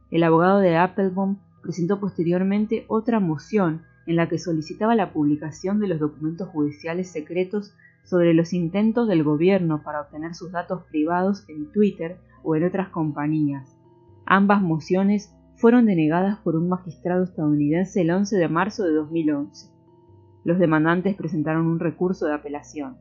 El 0.09 0.23
abogado 0.23 0.59
de 0.59 0.77
Applebaum 0.77 1.39
presentó 1.61 1.99
posteriormente 1.99 2.85
otra 2.87 3.19
moción 3.19 3.81
en 4.07 4.15
la 4.15 4.29
que 4.29 4.39
solicitaba 4.39 4.95
la 4.95 5.11
publicación 5.11 5.81
de 5.81 5.89
los 5.89 5.99
documentos 5.99 6.47
judiciales 6.47 7.11
secretos 7.11 7.75
sobre 8.03 8.33
los 8.33 8.53
intentos 8.53 9.09
del 9.09 9.23
gobierno 9.23 9.83
para 9.83 10.01
obtener 10.01 10.35
sus 10.35 10.53
datos 10.53 10.83
privados 10.89 11.43
en 11.49 11.69
Twitter 11.73 12.17
o 12.43 12.55
en 12.55 12.63
otras 12.63 12.89
compañías, 12.89 13.75
Ambas 14.25 14.61
mociones 14.61 15.35
fueron 15.55 15.85
denegadas 15.85 16.37
por 16.39 16.55
un 16.55 16.69
magistrado 16.69 17.23
estadounidense 17.23 17.99
el 18.01 18.11
11 18.11 18.37
de 18.37 18.47
marzo 18.47 18.83
de 18.83 18.93
2011. 18.93 19.69
Los 20.45 20.57
demandantes 20.57 21.15
presentaron 21.15 21.67
un 21.67 21.79
recurso 21.79 22.27
de 22.27 22.33
apelación. 22.33 22.97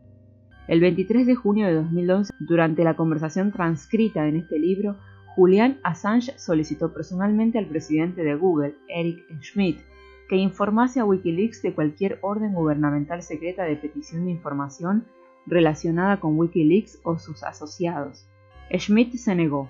El 0.71 0.81
23 0.81 1.27
de 1.27 1.35
junio 1.35 1.67
de 1.67 1.75
2011, 1.75 2.33
durante 2.39 2.85
la 2.85 2.95
conversación 2.95 3.51
transcrita 3.51 4.29
en 4.29 4.37
este 4.37 4.57
libro, 4.57 4.99
Julian 5.35 5.81
Assange 5.83 6.39
solicitó 6.39 6.95
personalmente 6.95 7.59
al 7.59 7.67
presidente 7.67 8.23
de 8.23 8.37
Google, 8.37 8.77
Eric 8.87 9.19
Schmidt, 9.41 9.81
que 10.29 10.37
informase 10.37 11.01
a 11.01 11.05
Wikileaks 11.05 11.61
de 11.63 11.75
cualquier 11.75 12.21
orden 12.23 12.55
gubernamental 12.55 13.21
secreta 13.21 13.65
de 13.65 13.75
petición 13.75 14.27
de 14.27 14.31
información 14.31 15.07
relacionada 15.45 16.21
con 16.21 16.39
Wikileaks 16.39 17.01
o 17.03 17.19
sus 17.19 17.43
asociados. 17.43 18.29
Schmidt 18.73 19.15
se 19.15 19.35
negó, 19.35 19.69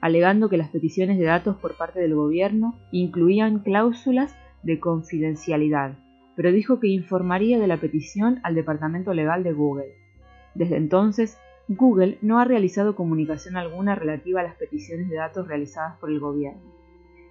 alegando 0.00 0.48
que 0.48 0.56
las 0.56 0.70
peticiones 0.70 1.18
de 1.18 1.26
datos 1.26 1.58
por 1.58 1.76
parte 1.76 2.00
del 2.00 2.14
gobierno 2.14 2.78
incluían 2.92 3.58
cláusulas 3.58 4.34
de 4.62 4.80
confidencialidad, 4.80 5.98
pero 6.34 6.50
dijo 6.50 6.80
que 6.80 6.88
informaría 6.88 7.58
de 7.58 7.66
la 7.66 7.76
petición 7.76 8.40
al 8.42 8.54
departamento 8.54 9.12
legal 9.12 9.42
de 9.42 9.52
Google. 9.52 10.00
Desde 10.54 10.76
entonces, 10.76 11.38
Google 11.68 12.18
no 12.20 12.40
ha 12.40 12.44
realizado 12.44 12.96
comunicación 12.96 13.56
alguna 13.56 13.94
relativa 13.94 14.40
a 14.40 14.44
las 14.44 14.56
peticiones 14.56 15.08
de 15.08 15.16
datos 15.16 15.46
realizadas 15.46 15.98
por 15.98 16.10
el 16.10 16.18
gobierno. 16.18 16.60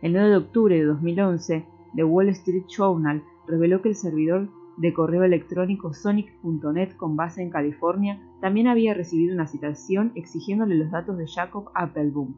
El 0.01 0.13
9 0.13 0.29
de 0.29 0.37
octubre 0.37 0.77
de 0.77 0.85
2011, 0.85 1.65
The 1.95 2.03
Wall 2.05 2.29
Street 2.29 2.63
Journal 2.67 3.21
reveló 3.47 3.81
que 3.81 3.89
el 3.89 3.95
servidor 3.95 4.47
de 4.77 4.93
correo 4.93 5.25
electrónico 5.25 5.93
sonic.net 5.93 6.95
con 6.95 7.17
base 7.17 7.41
en 7.41 7.49
California 7.49 8.21
también 8.39 8.67
había 8.67 8.93
recibido 8.93 9.33
una 9.33 9.45
citación 9.45 10.13
exigiéndole 10.15 10.75
los 10.75 10.89
datos 10.89 11.17
de 11.17 11.27
Jacob 11.27 11.69
Appelboom. 11.75 12.33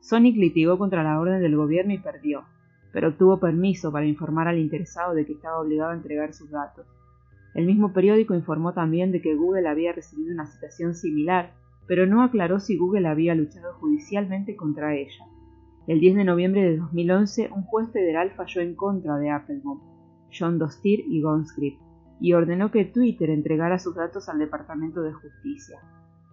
Sonic 0.00 0.36
litigó 0.36 0.76
contra 0.76 1.04
la 1.04 1.20
orden 1.20 1.40
del 1.40 1.56
gobierno 1.56 1.92
y 1.92 1.98
perdió, 1.98 2.44
pero 2.92 3.10
obtuvo 3.10 3.38
permiso 3.38 3.92
para 3.92 4.06
informar 4.06 4.48
al 4.48 4.58
interesado 4.58 5.14
de 5.14 5.24
que 5.24 5.34
estaba 5.34 5.60
obligado 5.60 5.90
a 5.90 5.94
entregar 5.94 6.34
sus 6.34 6.50
datos. 6.50 6.84
El 7.54 7.66
mismo 7.66 7.92
periódico 7.92 8.34
informó 8.34 8.72
también 8.72 9.10
de 9.12 9.20
que 9.20 9.34
Google 9.34 9.68
había 9.68 9.92
recibido 9.92 10.32
una 10.32 10.46
citación 10.46 10.94
similar, 10.94 11.54
pero 11.86 12.06
no 12.06 12.22
aclaró 12.22 12.60
si 12.60 12.76
Google 12.76 13.08
había 13.08 13.34
luchado 13.34 13.74
judicialmente 13.74 14.54
contra 14.56 14.94
ella. 14.94 15.24
El 15.86 16.00
10 16.00 16.16
de 16.16 16.24
noviembre 16.24 16.62
de 16.62 16.76
2011, 16.76 17.50
un 17.54 17.62
juez 17.62 17.90
federal 17.90 18.30
falló 18.36 18.60
en 18.60 18.74
contra 18.74 19.16
de 19.16 19.30
Applebaum, 19.30 19.80
John 20.30 20.58
Dostir 20.58 21.00
y 21.08 21.22
Gonscript, 21.22 21.80
y 22.20 22.34
ordenó 22.34 22.70
que 22.70 22.84
Twitter 22.84 23.30
entregara 23.30 23.78
sus 23.78 23.94
datos 23.94 24.28
al 24.28 24.38
Departamento 24.38 25.00
de 25.00 25.14
Justicia. 25.14 25.78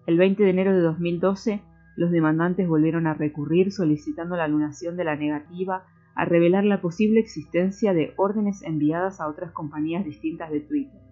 El 0.08 0.18
20 0.18 0.44
de 0.44 0.50
enero 0.50 0.74
de 0.74 0.82
2012, 0.82 1.62
los 1.96 2.12
demandantes 2.12 2.68
volvieron 2.68 3.08
a 3.08 3.14
recurrir 3.14 3.72
solicitando 3.72 4.36
la 4.36 4.44
anunación 4.44 4.98
de 4.98 5.06
la 5.06 5.16
negativa 5.16 5.86
a 6.16 6.26
revelar 6.26 6.66
la 6.66 6.82
posible 6.82 7.20
existencia 7.22 7.94
de 7.94 8.14
órdenes 8.18 8.62
enviadas 8.64 9.22
a 9.22 9.28
otras 9.28 9.52
compañías 9.52 10.04
distintas 10.04 10.52
de 10.52 10.62
Twitter. 10.62 11.05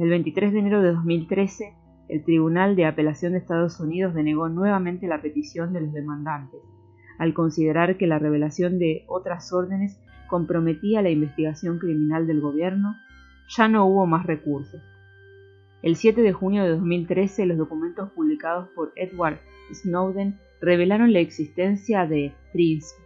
El 0.00 0.08
23 0.08 0.54
de 0.54 0.58
enero 0.58 0.80
de 0.80 0.92
2013, 0.92 1.74
el 2.08 2.24
Tribunal 2.24 2.74
de 2.74 2.86
Apelación 2.86 3.32
de 3.32 3.38
Estados 3.38 3.78
Unidos 3.80 4.14
denegó 4.14 4.48
nuevamente 4.48 5.06
la 5.06 5.20
petición 5.20 5.74
de 5.74 5.82
los 5.82 5.92
demandantes 5.92 6.60
al 7.18 7.34
considerar 7.34 7.98
que 7.98 8.06
la 8.06 8.18
revelación 8.18 8.78
de 8.78 9.04
otras 9.06 9.52
órdenes 9.52 10.00
comprometía 10.26 11.02
la 11.02 11.10
investigación 11.10 11.78
criminal 11.78 12.26
del 12.26 12.40
gobierno, 12.40 12.96
ya 13.46 13.68
no 13.68 13.84
hubo 13.84 14.06
más 14.06 14.24
recursos. 14.24 14.80
El 15.82 15.96
7 15.96 16.22
de 16.22 16.32
junio 16.32 16.62
de 16.62 16.70
2013, 16.70 17.44
los 17.44 17.58
documentos 17.58 18.08
publicados 18.12 18.70
por 18.70 18.94
Edward 18.96 19.40
Snowden 19.70 20.38
revelaron 20.62 21.12
la 21.12 21.18
existencia 21.18 22.06
de 22.06 22.32
PRINCE, 22.54 22.96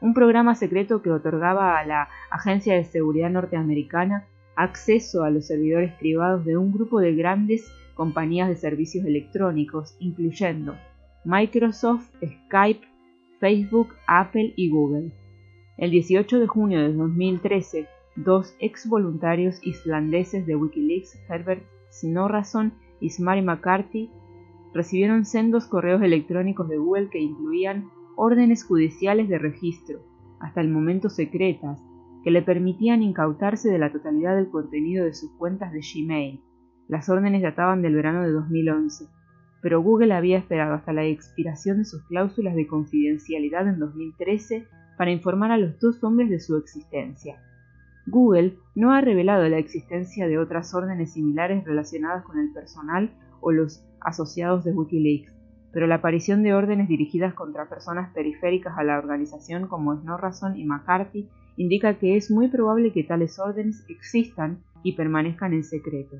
un 0.00 0.14
programa 0.14 0.54
secreto 0.54 1.02
que 1.02 1.10
otorgaba 1.10 1.76
a 1.76 1.84
la 1.84 2.08
Agencia 2.30 2.76
de 2.76 2.84
Seguridad 2.84 3.30
norteamericana 3.30 4.28
acceso 4.56 5.24
a 5.24 5.30
los 5.30 5.46
servidores 5.46 5.92
privados 5.94 6.44
de 6.44 6.56
un 6.56 6.72
grupo 6.72 7.00
de 7.00 7.14
grandes 7.14 7.70
compañías 7.94 8.48
de 8.48 8.56
servicios 8.56 9.04
electrónicos, 9.06 9.96
incluyendo 10.00 10.74
Microsoft, 11.24 12.10
Skype, 12.22 12.86
Facebook, 13.40 13.94
Apple 14.06 14.52
y 14.56 14.70
Google. 14.70 15.12
El 15.76 15.90
18 15.90 16.40
de 16.40 16.46
junio 16.46 16.80
de 16.80 16.92
2013, 16.92 17.86
dos 18.16 18.54
ex 18.60 18.88
voluntarios 18.88 19.64
islandeses 19.66 20.46
de 20.46 20.56
Wikileaks, 20.56 21.18
Herbert 21.28 21.62
Snorrason 21.90 22.72
y 23.00 23.10
Smari 23.10 23.42
McCarthy, 23.42 24.10
recibieron 24.72 25.24
sendos 25.24 25.66
correos 25.66 26.02
electrónicos 26.02 26.68
de 26.68 26.78
Google 26.78 27.08
que 27.10 27.20
incluían 27.20 27.90
órdenes 28.16 28.64
judiciales 28.64 29.28
de 29.28 29.38
registro, 29.38 30.00
hasta 30.40 30.60
el 30.60 30.68
momento 30.68 31.08
secretas, 31.08 31.80
que 32.24 32.30
le 32.30 32.42
permitían 32.42 33.02
incautarse 33.02 33.70
de 33.70 33.78
la 33.78 33.92
totalidad 33.92 34.34
del 34.34 34.50
contenido 34.50 35.04
de 35.04 35.14
sus 35.14 35.30
cuentas 35.38 35.72
de 35.72 35.80
Gmail. 35.80 36.40
Las 36.88 37.08
órdenes 37.08 37.42
databan 37.42 37.82
del 37.82 37.94
verano 37.94 38.22
de 38.22 38.32
2011 38.32 39.06
pero 39.64 39.80
Google 39.80 40.12
había 40.12 40.36
esperado 40.36 40.74
hasta 40.74 40.92
la 40.92 41.06
expiración 41.06 41.78
de 41.78 41.84
sus 41.86 42.02
cláusulas 42.02 42.54
de 42.54 42.66
confidencialidad 42.66 43.66
en 43.66 43.78
2013 43.78 44.68
para 44.98 45.10
informar 45.10 45.52
a 45.52 45.56
los 45.56 45.80
dos 45.80 46.04
hombres 46.04 46.28
de 46.28 46.38
su 46.38 46.58
existencia. 46.58 47.40
Google 48.06 48.58
no 48.74 48.92
ha 48.92 49.00
revelado 49.00 49.48
la 49.48 49.56
existencia 49.56 50.28
de 50.28 50.36
otras 50.36 50.74
órdenes 50.74 51.14
similares 51.14 51.64
relacionadas 51.64 52.24
con 52.24 52.38
el 52.38 52.52
personal 52.52 53.10
o 53.40 53.52
los 53.52 53.82
asociados 54.02 54.64
de 54.64 54.72
Wikileaks, 54.72 55.32
pero 55.72 55.86
la 55.86 55.94
aparición 55.94 56.42
de 56.42 56.52
órdenes 56.52 56.86
dirigidas 56.86 57.32
contra 57.32 57.70
personas 57.70 58.12
periféricas 58.12 58.76
a 58.76 58.84
la 58.84 58.98
organización 58.98 59.66
como 59.66 59.96
Snorrason 59.96 60.58
y 60.58 60.66
McCarthy 60.66 61.26
indica 61.56 61.98
que 61.98 62.16
es 62.16 62.30
muy 62.30 62.48
probable 62.48 62.92
que 62.92 63.04
tales 63.04 63.38
órdenes 63.38 63.84
existan 63.88 64.62
y 64.82 64.92
permanezcan 64.92 65.52
en 65.52 65.64
secreto. 65.64 66.16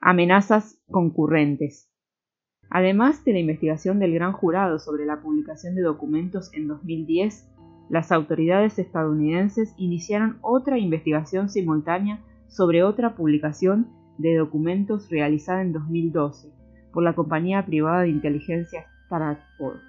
Amenazas 0.00 0.80
concurrentes. 0.90 1.88
Además 2.70 3.24
de 3.24 3.32
la 3.32 3.38
investigación 3.38 3.98
del 3.98 4.14
Gran 4.14 4.32
Jurado 4.32 4.78
sobre 4.78 5.04
la 5.04 5.20
publicación 5.20 5.74
de 5.74 5.82
documentos 5.82 6.50
en 6.54 6.68
2010, 6.68 7.48
las 7.88 8.10
autoridades 8.10 8.78
estadounidenses 8.78 9.74
iniciaron 9.76 10.38
otra 10.40 10.78
investigación 10.78 11.50
simultánea 11.50 12.20
sobre 12.48 12.82
otra 12.82 13.14
publicación 13.14 13.88
de 14.18 14.36
documentos 14.36 15.10
realizada 15.10 15.62
en 15.62 15.72
2012 15.72 16.52
por 16.92 17.02
la 17.02 17.14
compañía 17.14 17.64
privada 17.64 18.02
de 18.02 18.10
inteligencia 18.10 18.86
Stratford. 19.06 19.80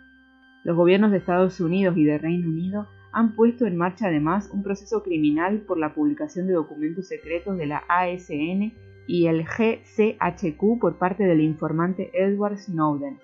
Los 0.63 0.75
gobiernos 0.75 1.11
de 1.11 1.17
Estados 1.17 1.59
Unidos 1.59 1.97
y 1.97 2.03
de 2.03 2.17
Reino 2.17 2.47
Unido 2.47 2.87
han 3.13 3.35
puesto 3.35 3.65
en 3.67 3.77
marcha 3.77 4.07
además 4.07 4.49
un 4.51 4.63
proceso 4.63 5.03
criminal 5.03 5.61
por 5.61 5.77
la 5.77 5.93
publicación 5.93 6.47
de 6.47 6.53
documentos 6.53 7.07
secretos 7.07 7.57
de 7.57 7.67
la 7.67 7.83
ASN 7.87 8.73
y 9.07 9.27
el 9.27 9.45
GCHQ 9.45 10.79
por 10.79 10.97
parte 10.97 11.23
del 11.23 11.41
informante 11.41 12.09
Edward 12.13 12.57
Snowden, 12.57 13.19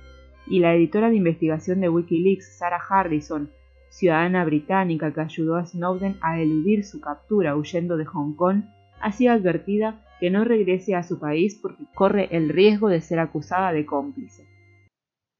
y 0.47 0.59
la 0.59 0.75
editora 0.75 1.09
de 1.09 1.15
investigación 1.15 1.81
de 1.81 1.89
Wikileaks, 1.89 2.57
Sarah 2.57 2.79
Hardison, 2.79 3.49
ciudadana 3.89 4.45
británica 4.45 5.13
que 5.13 5.21
ayudó 5.21 5.55
a 5.55 5.65
Snowden 5.65 6.17
a 6.21 6.39
eludir 6.39 6.85
su 6.85 7.01
captura 7.01 7.55
huyendo 7.55 7.97
de 7.97 8.05
Hong 8.05 8.35
Kong, 8.35 8.63
ha 9.01 9.11
sido 9.11 9.33
advertida 9.33 10.05
que 10.19 10.29
no 10.29 10.43
regrese 10.43 10.95
a 10.95 11.03
su 11.03 11.19
país 11.19 11.57
porque 11.61 11.83
corre 11.95 12.27
el 12.35 12.49
riesgo 12.49 12.89
de 12.89 13.01
ser 13.01 13.19
acusada 13.19 13.71
de 13.71 13.85
cómplice. 13.85 14.43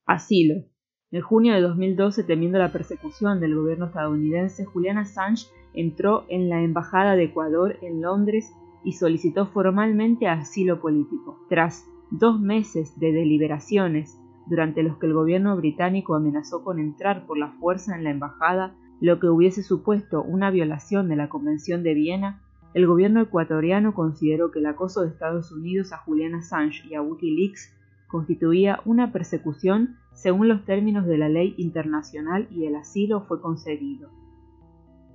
Asilo. 0.06 0.64
En 1.12 1.22
junio 1.22 1.56
de 1.56 1.62
2012, 1.62 2.24
temiendo 2.24 2.60
la 2.60 2.72
persecución 2.72 3.40
del 3.40 3.56
gobierno 3.56 3.88
estadounidense, 3.88 4.66
Julian 4.66 5.00
Assange 5.00 5.48
entró 5.74 6.26
en 6.30 6.50
la 6.50 6.62
Embajada 6.62 7.16
de 7.16 7.24
Ecuador 7.24 7.78
en 7.82 8.00
Londres 8.00 8.54
y 8.84 8.94
solicitó 8.94 9.48
formalmente 9.48 10.28
asilo 10.28 10.80
político. 10.80 11.40
Tras 11.50 11.88
dos 12.12 12.40
meses 12.40 13.00
de 13.00 13.12
deliberaciones, 13.12 14.22
durante 14.46 14.84
los 14.84 14.98
que 14.98 15.08
el 15.08 15.14
gobierno 15.14 15.58
británico 15.58 16.14
amenazó 16.14 16.64
con 16.64 16.80
entrar 16.80 17.26
por 17.26 17.40
la 17.40 17.54
fuerza 17.54 17.96
en 17.96 18.04
la 18.04 18.12
embajada, 18.12 18.76
lo 19.02 19.20
que 19.20 19.30
hubiese 19.30 19.64
supuesto 19.64 20.22
una 20.22 20.52
violación 20.52 21.10
de 21.10 21.16
la 21.16 21.28
Convención 21.28 21.82
de 21.82 21.96
Viena, 21.96 22.44
el 22.76 22.86
gobierno 22.86 23.22
ecuatoriano 23.22 23.96
consideró 23.96 24.52
que 24.52 24.60
el 24.60 24.68
acoso 24.68 25.02
de 25.02 25.10
Estados 25.10 25.52
Unidos 25.52 25.92
a 25.92 25.98
Julian 25.98 26.36
Assange 26.36 26.88
y 26.88 26.94
a 26.94 27.02
Wikileaks 27.02 27.79
constituía 28.10 28.82
una 28.86 29.14
persecución 29.14 29.98
según 30.14 30.50
los 30.50 30.66
términos 30.66 31.06
de 31.06 31.18
la 31.18 31.30
ley 31.30 31.54
internacional 31.58 32.48
y 32.52 32.66
el 32.66 32.76
asilo 32.76 33.22
fue 33.22 33.40
concedido. 33.40 34.10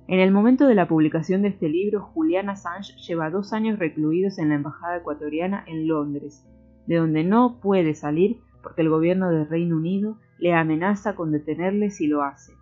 En 0.07 0.19
el 0.19 0.31
momento 0.31 0.65
de 0.67 0.75
la 0.75 0.87
publicación 0.87 1.41
de 1.41 1.49
este 1.49 1.67
libro, 1.67 2.01
Julian 2.01 2.49
Assange 2.49 2.95
lleva 3.07 3.29
dos 3.29 3.53
años 3.53 3.79
recluidos 3.79 4.39
en 4.39 4.49
la 4.49 4.55
Embajada 4.55 4.97
ecuatoriana 4.97 5.63
en 5.67 5.87
Londres, 5.87 6.43
de 6.87 6.95
donde 6.95 7.23
no 7.23 7.59
puede 7.59 7.95
salir 7.95 8.39
porque 8.63 8.81
el 8.81 8.89
gobierno 8.89 9.29
del 9.29 9.47
Reino 9.47 9.75
Unido 9.75 10.17
le 10.39 10.53
amenaza 10.53 11.15
con 11.15 11.31
detenerle 11.31 11.91
si 11.91 12.07
lo 12.07 12.23
hace. 12.23 12.53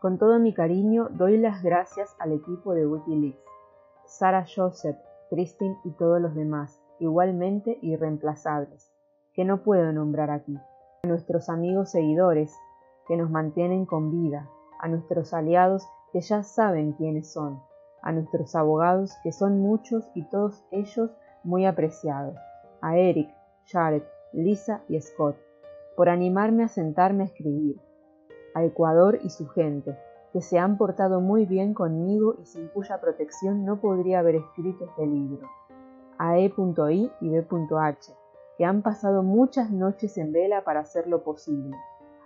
Con 0.00 0.18
todo 0.18 0.38
mi 0.38 0.52
cariño 0.52 1.08
doy 1.10 1.38
las 1.38 1.62
gracias 1.62 2.14
al 2.18 2.32
equipo 2.32 2.74
de 2.74 2.86
Wikileaks, 2.86 3.42
Sarah 4.04 4.44
Joseph, 4.44 4.98
Christine 5.30 5.78
y 5.84 5.90
todos 5.92 6.20
los 6.20 6.34
demás, 6.34 6.80
igualmente 6.98 7.78
irreemplazables 7.80 8.92
que 9.36 9.44
no 9.44 9.62
puedo 9.62 9.92
nombrar 9.92 10.30
aquí, 10.30 10.58
a 11.02 11.06
nuestros 11.08 11.50
amigos 11.50 11.90
seguidores 11.90 12.54
que 13.06 13.16
nos 13.16 13.30
mantienen 13.30 13.84
con 13.84 14.10
vida, 14.10 14.48
a 14.80 14.88
nuestros 14.88 15.34
aliados 15.34 15.86
que 16.12 16.20
ya 16.20 16.42
saben 16.42 16.92
quiénes 16.92 17.32
son, 17.32 17.62
a 18.02 18.12
nuestros 18.12 18.54
abogados 18.54 19.12
que 19.22 19.32
son 19.32 19.60
muchos 19.60 20.08
y 20.14 20.24
todos 20.30 20.64
ellos 20.70 21.10
muy 21.44 21.66
apreciados, 21.66 22.36
a 22.80 22.96
Eric, 22.96 23.28
Jared, 23.66 24.02
Lisa 24.32 24.82
y 24.88 25.00
Scott, 25.00 25.36
por 25.96 26.08
animarme 26.08 26.64
a 26.64 26.68
sentarme 26.68 27.24
a 27.24 27.26
escribir, 27.26 27.76
a 28.56 28.64
Ecuador 28.64 29.18
y 29.22 29.28
su 29.28 29.46
gente, 29.48 29.98
que 30.32 30.40
se 30.40 30.58
han 30.58 30.78
portado 30.78 31.20
muy 31.20 31.44
bien 31.44 31.74
conmigo 31.74 32.36
y 32.40 32.46
sin 32.46 32.68
cuya 32.68 33.02
protección 33.02 33.66
no 33.66 33.82
podría 33.82 34.20
haber 34.20 34.36
escrito 34.36 34.86
este 34.86 35.06
libro, 35.06 35.46
a 36.16 36.38
E.I 36.38 37.12
y 37.20 37.28
B.H, 37.28 38.12
que 38.56 38.64
han 38.64 38.80
pasado 38.80 39.22
muchas 39.22 39.70
noches 39.70 40.16
en 40.16 40.32
vela 40.32 40.64
para 40.64 40.80
hacerlo 40.80 41.22
posible, 41.22 41.76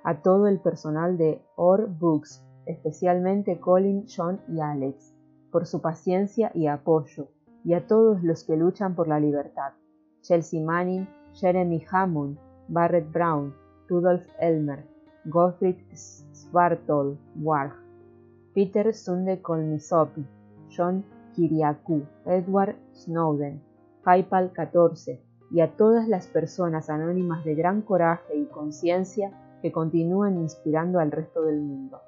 a 0.04 0.22
todo 0.22 0.46
el 0.46 0.60
personal 0.60 1.18
de 1.18 1.42
Or 1.56 1.88
Books, 1.88 2.46
especialmente 2.64 3.58
Colin, 3.58 4.06
John 4.06 4.40
y 4.46 4.60
Alex, 4.60 5.12
por 5.50 5.66
su 5.66 5.82
paciencia 5.82 6.52
y 6.54 6.68
apoyo, 6.68 7.26
y 7.64 7.74
a 7.74 7.88
todos 7.88 8.22
los 8.22 8.44
que 8.44 8.56
luchan 8.56 8.94
por 8.94 9.08
la 9.08 9.18
libertad. 9.18 9.72
Chelsea 10.20 10.62
Manning, 10.62 11.08
Jeremy 11.32 11.84
Hammond, 11.90 12.38
Barrett 12.68 13.10
Brown, 13.10 13.52
Rudolf 13.88 14.24
Elmer, 14.38 14.86
Gottfried 15.24 15.78
Svartol 15.94 17.18
Warg, 17.36 17.72
Peter 18.54 18.94
Sunde 18.94 19.40
Kolmisopi, 19.42 20.24
John 20.68 21.04
Kiriakou, 21.34 22.06
Edward 22.26 22.76
Snowden, 22.92 23.60
Haipal 24.04 24.52
14 24.52 25.20
y 25.50 25.60
a 25.60 25.76
todas 25.76 26.08
las 26.08 26.26
personas 26.26 26.88
anónimas 26.88 27.44
de 27.44 27.54
gran 27.54 27.82
coraje 27.82 28.36
y 28.36 28.46
conciencia 28.46 29.32
que 29.60 29.72
continúan 29.72 30.38
inspirando 30.38 31.00
al 31.00 31.10
resto 31.10 31.42
del 31.42 31.60
mundo. 31.60 32.00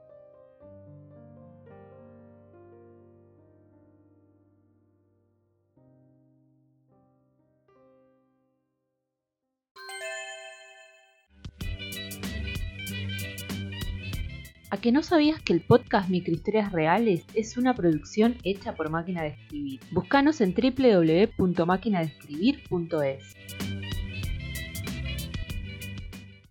¿A 14.82 14.84
que 14.84 14.90
no 14.90 15.04
sabías 15.04 15.40
que 15.40 15.52
el 15.52 15.64
podcast 15.64 16.10
Microhistorias 16.10 16.72
Reales 16.72 17.24
es 17.34 17.56
una 17.56 17.72
producción 17.72 18.34
hecha 18.42 18.74
por 18.74 18.90
Máquina 18.90 19.22
de 19.22 19.28
Escribir? 19.28 19.78
Búscanos 19.92 20.40
en 20.40 20.56
www.maquinadescribir.es. 20.56 23.36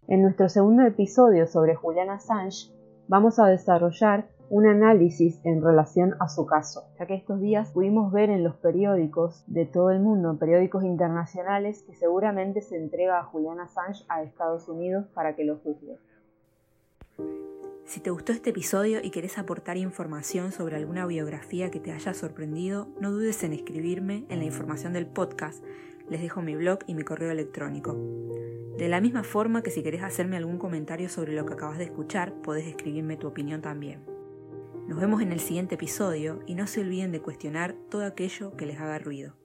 En 0.08 0.22
nuestro 0.22 0.48
segundo 0.48 0.84
episodio 0.84 1.46
sobre 1.46 1.76
Julian 1.76 2.10
Assange 2.10 2.72
vamos 3.10 3.38
a 3.38 3.48
desarrollar 3.48 4.30
un 4.50 4.66
análisis 4.66 5.42
en 5.44 5.62
relación 5.62 6.16
a 6.22 6.30
su 6.30 6.46
caso, 6.46 6.86
ya 6.98 7.08
que 7.08 7.16
estos 7.16 7.42
días 7.42 7.74
pudimos 7.74 8.14
ver 8.14 8.30
en 8.30 8.46
los 8.46 8.56
periódicos 8.56 9.44
de 9.48 9.66
todo 9.66 9.92
el 9.92 10.00
mundo, 10.00 10.38
periódicos 10.40 10.86
internacionales, 10.86 11.84
que 11.84 11.96
seguramente 11.96 12.62
se 12.62 12.78
entrega 12.78 13.20
a 13.20 13.26
Julian 13.26 13.60
Assange 13.60 14.06
a 14.08 14.24
Estados 14.24 14.70
Unidos 14.70 15.06
para 15.14 15.36
que 15.36 15.44
lo 15.44 15.58
juzgue. 15.58 15.98
Si 17.92 18.00
te 18.00 18.10
gustó 18.10 18.32
este 18.32 18.52
episodio 18.52 19.02
y 19.04 19.10
querés 19.10 19.38
aportar 19.38 19.76
información 19.76 20.54
sobre 20.54 20.78
alguna 20.78 21.06
biografía 21.06 21.72
que 21.72 21.82
te 21.82 21.92
haya 21.92 22.14
sorprendido, 22.14 22.88
no 23.02 23.12
dudes 23.12 23.44
en 23.44 23.52
escribirme 23.52 24.24
en 24.30 24.40
la 24.40 24.46
información 24.46 24.94
del 24.94 25.08
podcast. 25.08 25.62
Les 26.10 26.22
dejo 26.22 26.42
mi 26.42 26.56
blog 26.56 26.80
y 26.88 26.94
mi 26.94 27.04
correo 27.04 27.32
electrónico. 27.32 27.98
De 28.78 28.88
la 28.88 29.02
misma 29.02 29.26
forma 29.26 29.62
que 29.62 29.72
si 29.72 29.84
querés 29.84 30.04
hacerme 30.04 30.38
algún 30.38 30.58
comentario 30.58 31.10
sobre 31.10 31.34
lo 31.34 31.46
que 31.46 31.56
acabas 31.56 31.80
de 31.80 31.84
escuchar, 31.84 32.34
podés 32.42 32.66
escribirme 32.66 33.18
tu 33.18 33.28
opinión 33.28 33.62
también. 33.62 34.06
Nos 34.88 34.98
vemos 34.98 35.22
en 35.22 35.34
el 35.34 35.42
siguiente 35.42 35.76
episodio 35.76 36.44
y 36.48 36.56
no 36.56 36.68
se 36.68 36.80
olviden 36.80 37.12
de 37.12 37.20
cuestionar 37.20 37.76
todo 37.90 38.06
aquello 38.06 38.56
que 38.56 38.68
les 38.68 38.80
haga 38.80 39.00
ruido. 39.00 39.41